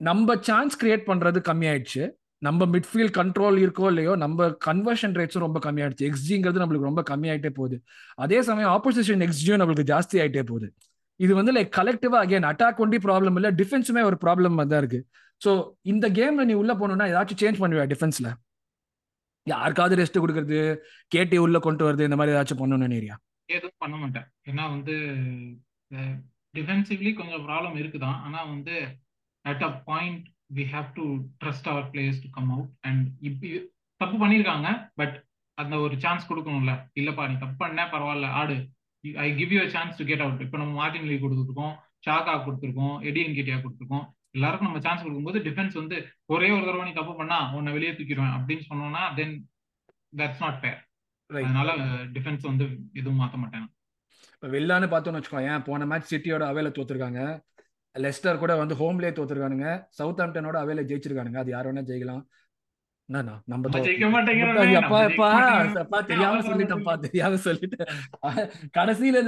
[0.00, 2.04] நம்ம சான்ஸ் கிரியேட் பண்றது கம்மியாயிடுச்சு.
[2.38, 6.08] நம்ம மிட்ஃபீல்ட் கண்ட்ரோல் இருக்கோ இல்லையோ நம்ம கன்வர்ஷன் ரேட்ஸும் ரொம்ப கம்மியாயிடுச்சு.
[6.10, 7.76] எக்ஸ்ஜிங்கிறது நம்மளுக்கு ரொம்ப கம்மியாயிட்டே போகுது.
[8.14, 10.68] அதே சமயம் ஆப்போசிஷன் எக்ஸ்ஜியும் நம்மளுக்கு ஜாஸ்தி ஆயிட்டே போகுது.
[11.16, 15.00] இது வந்து லைக் கலெக்டிவா அகைன் அட்டாக் ஒண்டி ப்ராப்ளம் இல்ல டிஃபென்ஸுமே ஒரு ப்ராப்ளம் தான் இருக்கு.
[15.44, 15.52] ஸோ
[15.92, 18.30] இந்த கேம்ல நீ உள்ள போனோம்னா ஏதாச்சும் சேஞ்ச் பண்ணுவியா டிஃபென்ஸ்ல
[19.46, 20.58] யாருக்காவது ரெஸ்ட் கொடுக்கறது
[21.14, 23.16] கேட்டி உள்ள கொண்டு வருது இந்த மாதிரி ஏதாச்சும் பண்ணணும்னு ஏரியா
[23.48, 24.26] எதுவும் பண்ண மாட்டேன்.
[24.50, 24.94] ஏன்னா வந்து
[26.56, 28.18] டிஃபென்சிவ்லி கொஞ்சம் ப்ராப்ளம் இருக்குதான்.
[28.26, 28.74] ஆனா வந்து
[29.44, 30.24] at a point
[30.58, 31.04] we have to
[31.42, 33.50] trust our players to come out and இப்படி
[34.00, 34.68] தப்பு பண்ணியிருக்காங்க
[35.00, 35.16] பட்
[35.58, 36.72] அந்த ஒரு சான்ஸ் கொடுக்கணும்ல.
[37.00, 38.56] இல்லப்பா நீ தப்பு பண்ண பரவாயில்ல ஆடு.
[39.24, 41.74] I give you chance to get out இப்போ நம்ம மார்டின் லீவ் கொடுத்துருக்கோம்
[42.06, 44.06] ஷாக்கா கொடுத்துருக்கோம் எடியன் கிட்டியா கொடுத்துருக்கோம்.
[44.34, 45.96] எல்லாருக்கும் நம்ம சான்ஸ் கொடுக்கும்போது டிஃபென்ஸ் வந்து
[46.34, 49.34] ஒரே ஒரு தடவை நீ தப்பு பண்ணா உன்னை வெளியே தூக்கிடுவேன் அப்படின்னு சொன்னோம்னா தென்
[50.20, 50.80] தட்ஸ் நாட் ஃபேர்
[51.30, 51.76] அதனால
[52.16, 53.66] டிஃபென்ஸ் வந்து எதுவும் மாற்ற மாட்டேன்.
[54.34, 57.20] இப்போ வெள்ளான்னு பார்த்தோம்னு வச்சுக்கோ ஏன் போன மேட்ச் சிட்டியோட அவையில தோத்துருக்காங்க.
[57.94, 59.68] லெஸ்டர் கூட வந்து ஹோம்லேயே தோத்துருக்கானுங்க.
[59.98, 61.40] சவுத் ஆம்டனோட அவையில ஜெயிச்சிருக்கானுங்க.
[61.42, 62.22] அது யார் வேணா ஜெயிக்கலாம்.
[63.08, 64.20] நம்ம தெரியாம
[66.46, 67.90] சொல்லிட்டேன்ப்பா தெரியாம சொல்லிட்டேன்.
[68.76, 69.20] கடைசியில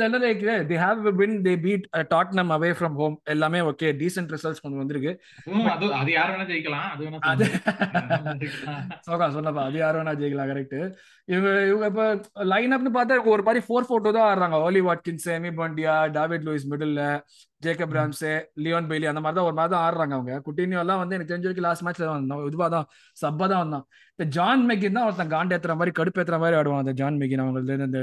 [0.71, 5.12] they have been they beat Tottenham away from home எல்லாமே ஓகே டீசென்ட் ரிசல்ட்ஸ் கொஞ்சம் வந்திருக்கு.
[6.01, 6.89] அது யார் வேணா ஜெயிக்கலாம்.
[7.33, 7.45] அது
[9.07, 10.79] சோகா சொன்னப்பா அது யார் வேணா ஜெயிக்கலாம் கரெக்ட்
[11.29, 12.03] இவங்க இவங்க இப்ப
[12.53, 14.59] லைன் அப்னு பார்த்தா ஒரு மாதிரி ஃபோர் ஃபோட்டோ தான் ஆடுறாங்க.
[14.67, 16.97] Ollie Watkins Emi Buendia David Luiz middle
[17.62, 18.33] Jacob Ramsey
[18.64, 20.33] Leon Bailey அந்த மாதிரி தான் ஒரு மாதிரி தான் ஆடுறாங்க அவங்க.
[20.47, 22.42] குட்டினியோ எல்லாம் வந்து எனக்கு தெரிஞ்ச வரைக்கும் லாஸ்ட் மேட்ச்ல வந்தான்.
[22.51, 22.87] இதுவா தான்
[23.23, 23.85] சப்பா தான் வந்தான்.
[24.14, 28.01] இந்த ஜான் மெகின் தான் ஒருத்தன் காண்டேத்துற மாதிரி கடுப்பேத்துற மாதிரி ஆடுவான் அந்த ஜான் மெகின் அவங்க இந்த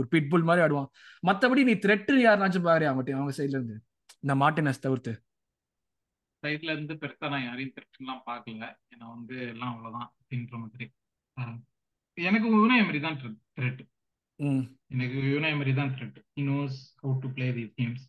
[0.00, 0.88] ஒரு பிட்புல் மாதிரி ஆடுவான்.
[1.28, 3.76] மத்தபடி நீ த்ரெட்டு யாருனாச்சும் பாரு அவங்க அவங்க சைட்ல இருந்து.
[4.24, 5.14] இந்த மார்டினஸ் தவிர்த்து.
[6.42, 8.64] சைட்ல இருந்து பெருசா நான் யாரையும் த்ரெட்லாம் பார்க்கல.
[8.92, 10.86] ஏன்னா வந்து எல்லாம் அவ்வளவுதான் அப்படின்ற மாதிரி.
[12.18, 13.16] எனக்கு யூனா எமரி தான்
[13.56, 13.80] த்ரெட்
[14.94, 18.04] எனக்கு யூனா எமரி தான் threat he knows how to play these games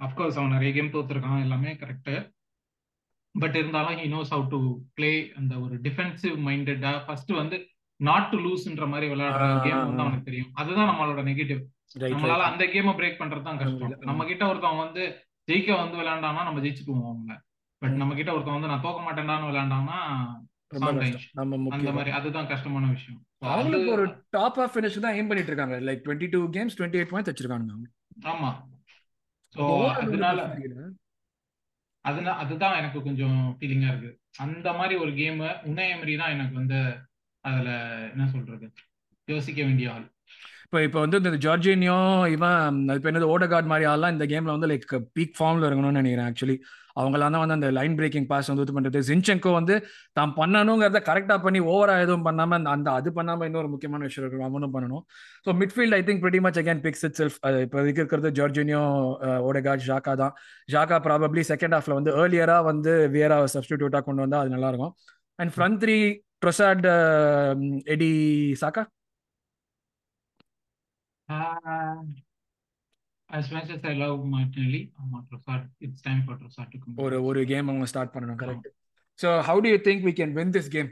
[0.00, 2.14] of course அவன் நிறைய கேம் தோத்துருக்கான் எல்லாமே கரெக்டு
[3.34, 4.58] பட் இருந்தாலும் he knows how to
[4.94, 7.56] play அந்த ஒரு டிஃபென்சிவ் மைண்டடா ஃபர்ஸ்ட் வந்து
[8.00, 10.50] நாட் டு லூஸ்ன்ற மாதிரி விளையாடுற கேம் வந்து அவனுக்கு தெரியும்.
[10.54, 11.60] அதுதான் நம்மளோட நெகட்டிவ்
[12.14, 13.94] நம்மளால அந்த கேமை பிரேக் பண்றது தான் கஷ்டம்.
[14.10, 15.02] நம்ம கிட்ட ஒருத்தவன் வந்து
[15.48, 17.34] ஜெயிக்க வந்து விளையாண்டானா நம்ம ஜெயிச்சுக்குவோம் அவங்க
[17.82, 19.98] பட் நம்ம கிட்ட ஒருத்தன் வந்து நான் தோக்க மாட்டேன்டான்னு விளையாண்டானா
[21.76, 23.20] அந்த மாதிரி அதுதான் கஷ்டமான விஷயம்.
[23.52, 24.04] அவங்களுக்கு ஒரு
[24.36, 25.76] டாப் ஆஃப் ஃபினிஷ் தான் எய்ம் பண்ணிட்டு இருக்காங்க.
[25.88, 27.88] Like twenty two games twenty eight points வச்சிருக்காங்க
[28.32, 28.50] ஆமா.
[29.54, 30.38] அதனால
[32.04, 34.20] அதனால அதுதான் எனக்கு கொஞ்சம் ஃபீலிங்கா இருக்கு.
[34.38, 36.78] அந்த மாதிரி ஒரு கேம் உனயமரி தான் எனக்கு வந்து
[37.44, 37.70] அதுல
[38.10, 38.66] என்ன சொல்றது?
[39.28, 40.06] யோசிக்க வேண்டிய ஆள்.
[40.72, 41.96] இப்போ இப்போ வந்து இந்த ஜார்ஜினியோ
[42.34, 42.66] இவன்
[42.96, 44.84] இப்போ என்னது ஓடகார்ட் மாதிரி ஆள்லாம் இந்த கேமில் வந்து லைக்
[45.16, 46.56] பீக் ஃபார்மில் இருக்கணும்னு நினைக்கிறேன் ஆக்சுவலி
[47.00, 49.74] அவங்களாம் தான் வந்து அந்த லைன் பிரேக்கிங் பாஸ் வந்து இது பண்ணுறது ஜின்செங்கோ வந்து
[50.18, 54.74] தான் பண்ணணுங்கிறத கரெக்டாக பண்ணி ஓவராக எதுவும் பண்ணாமல் அந்த அது பண்ணாமல் இன்னொரு முக்கியமான விஷயம் இருக்கு அவனும்
[54.76, 55.02] பண்ணணும்.
[55.46, 58.84] So midfield I think pretty much again picks it self இப்போ இருக்கிறது ஜார்ஜினியோ
[59.48, 60.34] ஓடகார்ட் ஜாக்கா தான்.
[60.74, 64.94] ஜாக்கா ப்ராபப்ளி செகண்ட் ஹாஃப்ல வந்து ஏர்லியராக வந்து வியரா சப்ஸ்டியூட்டாக கொண்டு வந்தால் அது நல்லாயிருக்கும்
[65.38, 65.98] and front three
[66.44, 66.86] Trossard
[67.94, 68.12] Eddie
[68.62, 68.82] Saka
[71.30, 71.96] Uh,
[73.30, 76.94] as much as I love Martinelli, ஆமா Trossard, it's time for Trossard to come.
[77.04, 78.66] ஒரு ஒரு கேம் அவங்க ஸ்டார்ட் பண்ணணும் correct
[79.18, 80.88] so how do you think we can win this game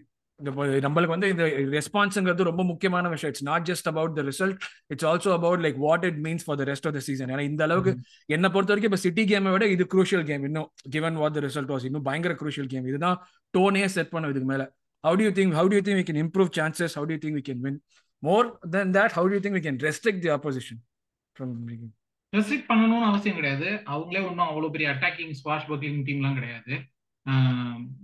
[0.85, 3.31] நம்மளுக்கு வந்து இந்த ரெஸ்பான்ஸுங்கிறது ரொம்ப முக்கியமான விஷயம்.
[3.33, 4.59] It's not just about the result
[4.93, 7.63] it's also about like what it means for the rest of the season ஏன்னா இந்த
[7.67, 7.93] அளவுக்கு
[8.37, 11.73] என்னை பொறுத்த வரைக்கும் இப்போ சிட்டி கேமை விட இது குரூஷியல் கேம் இன்னும் given what the result
[11.75, 13.19] was இன்னும் பயங்கர குரூஷியல் கேம் இதுதான்
[13.55, 14.65] டோனே செட் பண்ணும் இதுக்கு மேல.
[15.05, 17.63] How to think how to think we can improve chances how to think we can
[17.67, 17.81] win
[18.23, 20.81] more then that how to think we can restrict the opposition
[21.37, 21.53] from
[22.33, 23.69] restrict பண்ணணும்னு அவசியம் கிடையாது.
[23.93, 26.75] அவங்களே ஒன்றும் அவ்வளோ பெரிய அட்டாக்கிங் ஸ்வாஷ் பக்கிங் டீம்லாம் கிடையாது.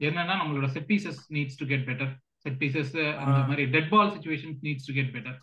[0.07, 2.13] என்னன்னா நம்மளோட set pieces needs to get better
[2.45, 2.91] set pieces
[3.21, 5.37] அந்த மாதிரி dead ball situation needs to get better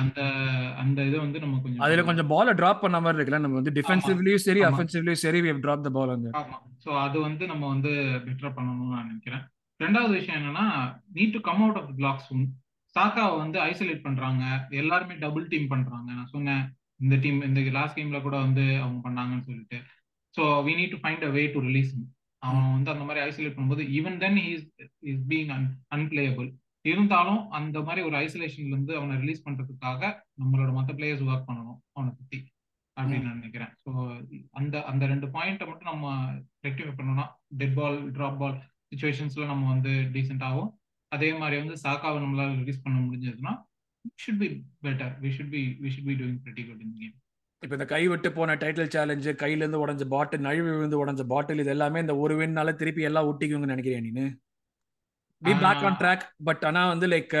[0.00, 0.18] அந்த
[0.82, 4.44] அந்த இது வந்து நம்ம கொஞ்சம் அதுல கொஞ்சம் பால டிராப் பண்ண மாதிரி இருக்குல்ல நம்ம வந்து டிஃபென்சிவ்லயும்
[4.46, 6.56] சரி அஃபென்சிவ்லயும் சரி we have drop the ball வந்து ஆமா.
[6.84, 7.92] சோ அது வந்து நம்ம வந்து
[8.26, 9.44] பெட்டரா பண்ணணும்னு நான் நினைக்கிறேன்.
[9.80, 10.66] ரெண்டாவது விஷயம் என்னன்னா
[11.18, 12.30] need to come out of blocks
[12.96, 14.42] சாக்காவை வந்து ஐசோலேட் பண்றாங்க.
[14.82, 16.08] எல்லாருமே டபுள் டீம் பண்றாங்க.
[16.18, 16.62] நான் சொன்னேன்
[17.04, 19.78] இந்த டீம் இந்த லாஸ்ட் கேம்ல கூட வந்து அவங்க பண்ணாங்கன்னு சொல்லிட்டு.
[20.34, 21.92] So we need to find a way to release
[22.42, 24.66] அவன் வந்து அந்த மாதிரி ஐசோலேட் பண்ணும்போது even then is
[25.12, 25.66] is being an
[25.96, 26.48] unplayable
[26.84, 30.02] இருந்தாலும் அந்த மாதிரி ஒரு ஐசோலேஷன்ல இருந்து அவனை ரிலீஸ் பண்றதுக்காக
[30.40, 32.38] நம்மளோட மற்ற பிளேயர்ஸ் ஒர்க் பண்ணணும் அவனை பத்தி
[32.96, 33.72] அப்படின்னு நான் நினைக்கிறேன்.
[33.82, 33.90] ஸோ
[34.60, 36.06] அந்த அந்த ரெண்டு பாயிண்ட்டை மட்டும் நம்ம
[36.66, 37.26] ரெக்டிஃபை பண்ணோம்னா
[37.60, 38.56] டெட் பால் ட்ராப் பால்
[38.90, 40.70] சுச்சுவேஷன்ஸ்ல நம்ம வந்து டீசென்ட் ஆகும்
[41.12, 43.52] அதே மாதிரி வந்து சாக்காவை நம்மளால ரிலீஸ் பண்ண முடிஞ்சதுன்னா
[44.22, 44.48] should be
[44.84, 47.14] better we should be we should be doing pretty good in game
[47.62, 51.62] இப்போ இந்த கை விட்டு போன டைட்டில் சேலஞ்சு கையில இருந்து உடஞ்ச பாட்டில் நழுவி விழுந்து உடஞ்ச பாட்டில்
[51.62, 54.26] இது எல்லாமே இந்த ஒரு வின்னால திருப்பி எல்லாம் ஒட்டிக்குவீங்கன்னு நினைக்கிறேன் நீனு.
[55.42, 57.34] Be back on track but ஆனா வந்து லைக்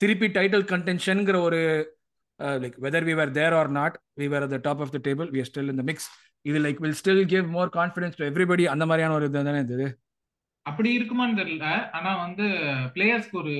[0.00, 1.60] திருப்பி டைட்டில் கண்டென்ஷன்ங்கிற ஒரு
[2.58, 5.44] like whether we are there or not we are the top of the table we
[5.48, 6.08] still இந்த மிக்ஸ்
[6.44, 9.86] இது like will still give more confidence to everybody அந்த மாதிரியான ஒரு இது தானே இது?
[10.68, 11.66] அப்படி இருக்குமான்னு தெரியல.
[11.96, 12.44] ஆனா வந்து
[12.94, 13.52] பிளேயர்ஸ்க்கு ஒரு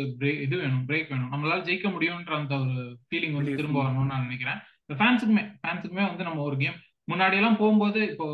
[0.45, 1.33] இது வேணும் பிரேக் வேணும்.
[1.33, 2.75] நம்மளால ஜெயிக்க முடியும்ன்ற அந்த ஒரு
[3.09, 4.61] ஃபீலிங் வந்து திரும்ப வரணும்னு நான் நினைக்கிறேன்.
[5.01, 6.79] ஃபேன்ஸுக்குமே ஃபேன்ஸுக்குமே வந்து நம்ம ஒரு கேம்
[7.13, 8.27] முன்னாடி எல்லாம் போகும்போது இப்போ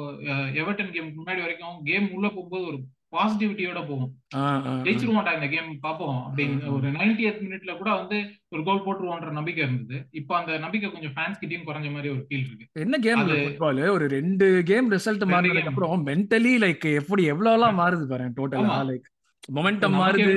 [0.62, 2.78] எவர்டன் கேம் முன்னாடி வரைக்கும் கேம் உள்ள போகும்போது ஒரு
[3.14, 4.10] பாசிட்டிவிட்டியோட போகும்.
[4.86, 6.72] ஜெயிச்சிருவோம்டா இந்த கேம் பார்ப்போம் அப்படின்னு.
[6.76, 8.18] ஒரு நைன்டி எய்த் மினிட்ல கூட வந்து
[8.54, 9.98] ஒரு கோல் போட்டுருவோன்ற நம்பிக்கை இருந்தது.
[10.20, 12.66] இப்போ அந்த நம்பிக்கை கொஞ்சம் ஃபேன்ஸ் கிட்டயும் குறைஞ்ச மாதிரி ஒரு ஃபீல் இருக்கு.
[12.86, 18.06] என்ன கேம் ஃபுட்பால் ஒரு ரெண்டு கேம் ரிசல்ட் மாறினதுக்கு அப்புறம் மென்டலி லைக் எப்படி எவ்வளவு எல்லாம் மாறுது
[18.12, 19.08] பாருங்க டோட்டலா லைக்
[19.58, 20.36] மொமெண்டம் மாறுது.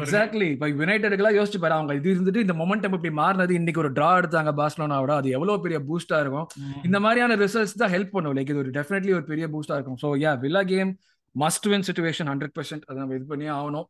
[0.00, 4.08] எக்ஸாக்ட்லி இப்ப யுனைடெடுக்கெல்லாம் யோசிச்சு பாரு அவங்க இது இருந்துட்டு இந்த மொமெண்டம் இப்படி மாறினது இன்னைக்கு ஒரு டிரா
[4.20, 6.48] எடுத்தாங்க பார்சலோனாவோட அது எவ்வளவு பெரிய பூஸ்டா இருக்கும்.
[6.88, 8.34] இந்த மாதிரியான ரிசல்ட்ஸ் தான் ஹெல்ப் பண்ணும்.
[8.38, 9.98] லைக் இது ஒரு டெஃபினெட்லி ஒரு பெரிய பூஸ்டா இருக்கும்.
[10.02, 10.90] So yeah Villa game
[11.34, 13.86] must win situation hundred percent அதை நம்ம இது பண்ணியே ஆகணும்.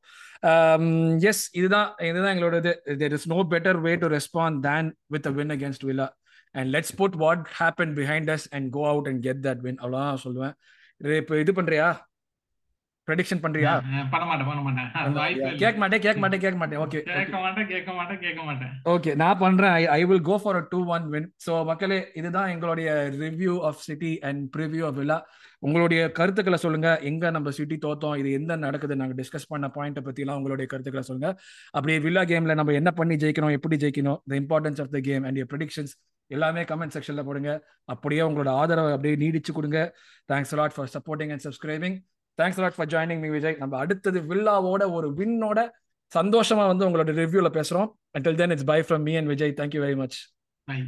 [1.31, 5.33] எஸ் இதுதான் இதுதான் எங்களோட இது there is no better way to respond than with a
[5.39, 6.09] win against Villa
[6.55, 10.23] and let's put what happen behind us and go out and get that win அவ்வளோதான்
[10.27, 10.55] சொல்லுவேன்.
[11.23, 11.89] இப்போ இது பண்றியா?
[13.11, 13.75] ப்ரெடிக்ஷன் பண்றியா?
[14.15, 14.89] பண்ண மாட்டேன் பண்ண மாட்டேன்.
[15.63, 16.81] கேட்க மாட்டேன் கேட்க மாட்டேன் கேட்க மாட்டேன்.
[16.87, 18.73] ஓகே கேட்க மாட்டேன் கேட்க மாட்டேன் கேட்க மாட்டேன்.
[18.95, 19.77] ஓகே நான் பண்றேன்.
[19.99, 22.91] I will go for a two one win so மக்களே இதுதான் எங்களுடைய
[23.23, 25.19] review of City and preview of Villa
[25.67, 26.91] உங்களுடைய கருத்துக்களை சொல்லுங்க.
[27.09, 28.15] எங்க நம்ம சிட்டி தோத்தோம்?
[28.21, 28.95] இது எந்த நடக்குது?
[29.01, 31.31] நாங்க டிஸ்கஸ் பண்ண பாயிண்ட்டை பத்திலாம் உங்களுடைய கருத்துக்களை சொல்லுங்க.
[31.77, 35.43] அப்படியே வில்லா கேம்ல நம்ம என்ன பண்ணி ஜெயிக்கணும் எப்படி ஜெயிக்கணும் the importance of the game and
[35.53, 35.93] predictions
[36.31, 37.51] எல்லாமே கமெண்ட் செக்ஷன்ல போடுங்க.
[37.95, 39.79] அப்படியே உங்களோட ஆதரவை அப்படியே நீடிச்சு கொடுங்க.
[40.33, 41.97] Thanks lot for supporting and subscribing
[42.39, 45.69] thanks lot for joining me Vijay நம்ம அடுத்தது வில்லாவோட ஒரு வின்னோட
[46.13, 47.91] சந்தோஷமா வந்து உங்களோட ரிவ்யூல பேசுறோம்.
[48.19, 50.19] Until then it's bye from me and Vijay thank you very much
[50.65, 50.79] bye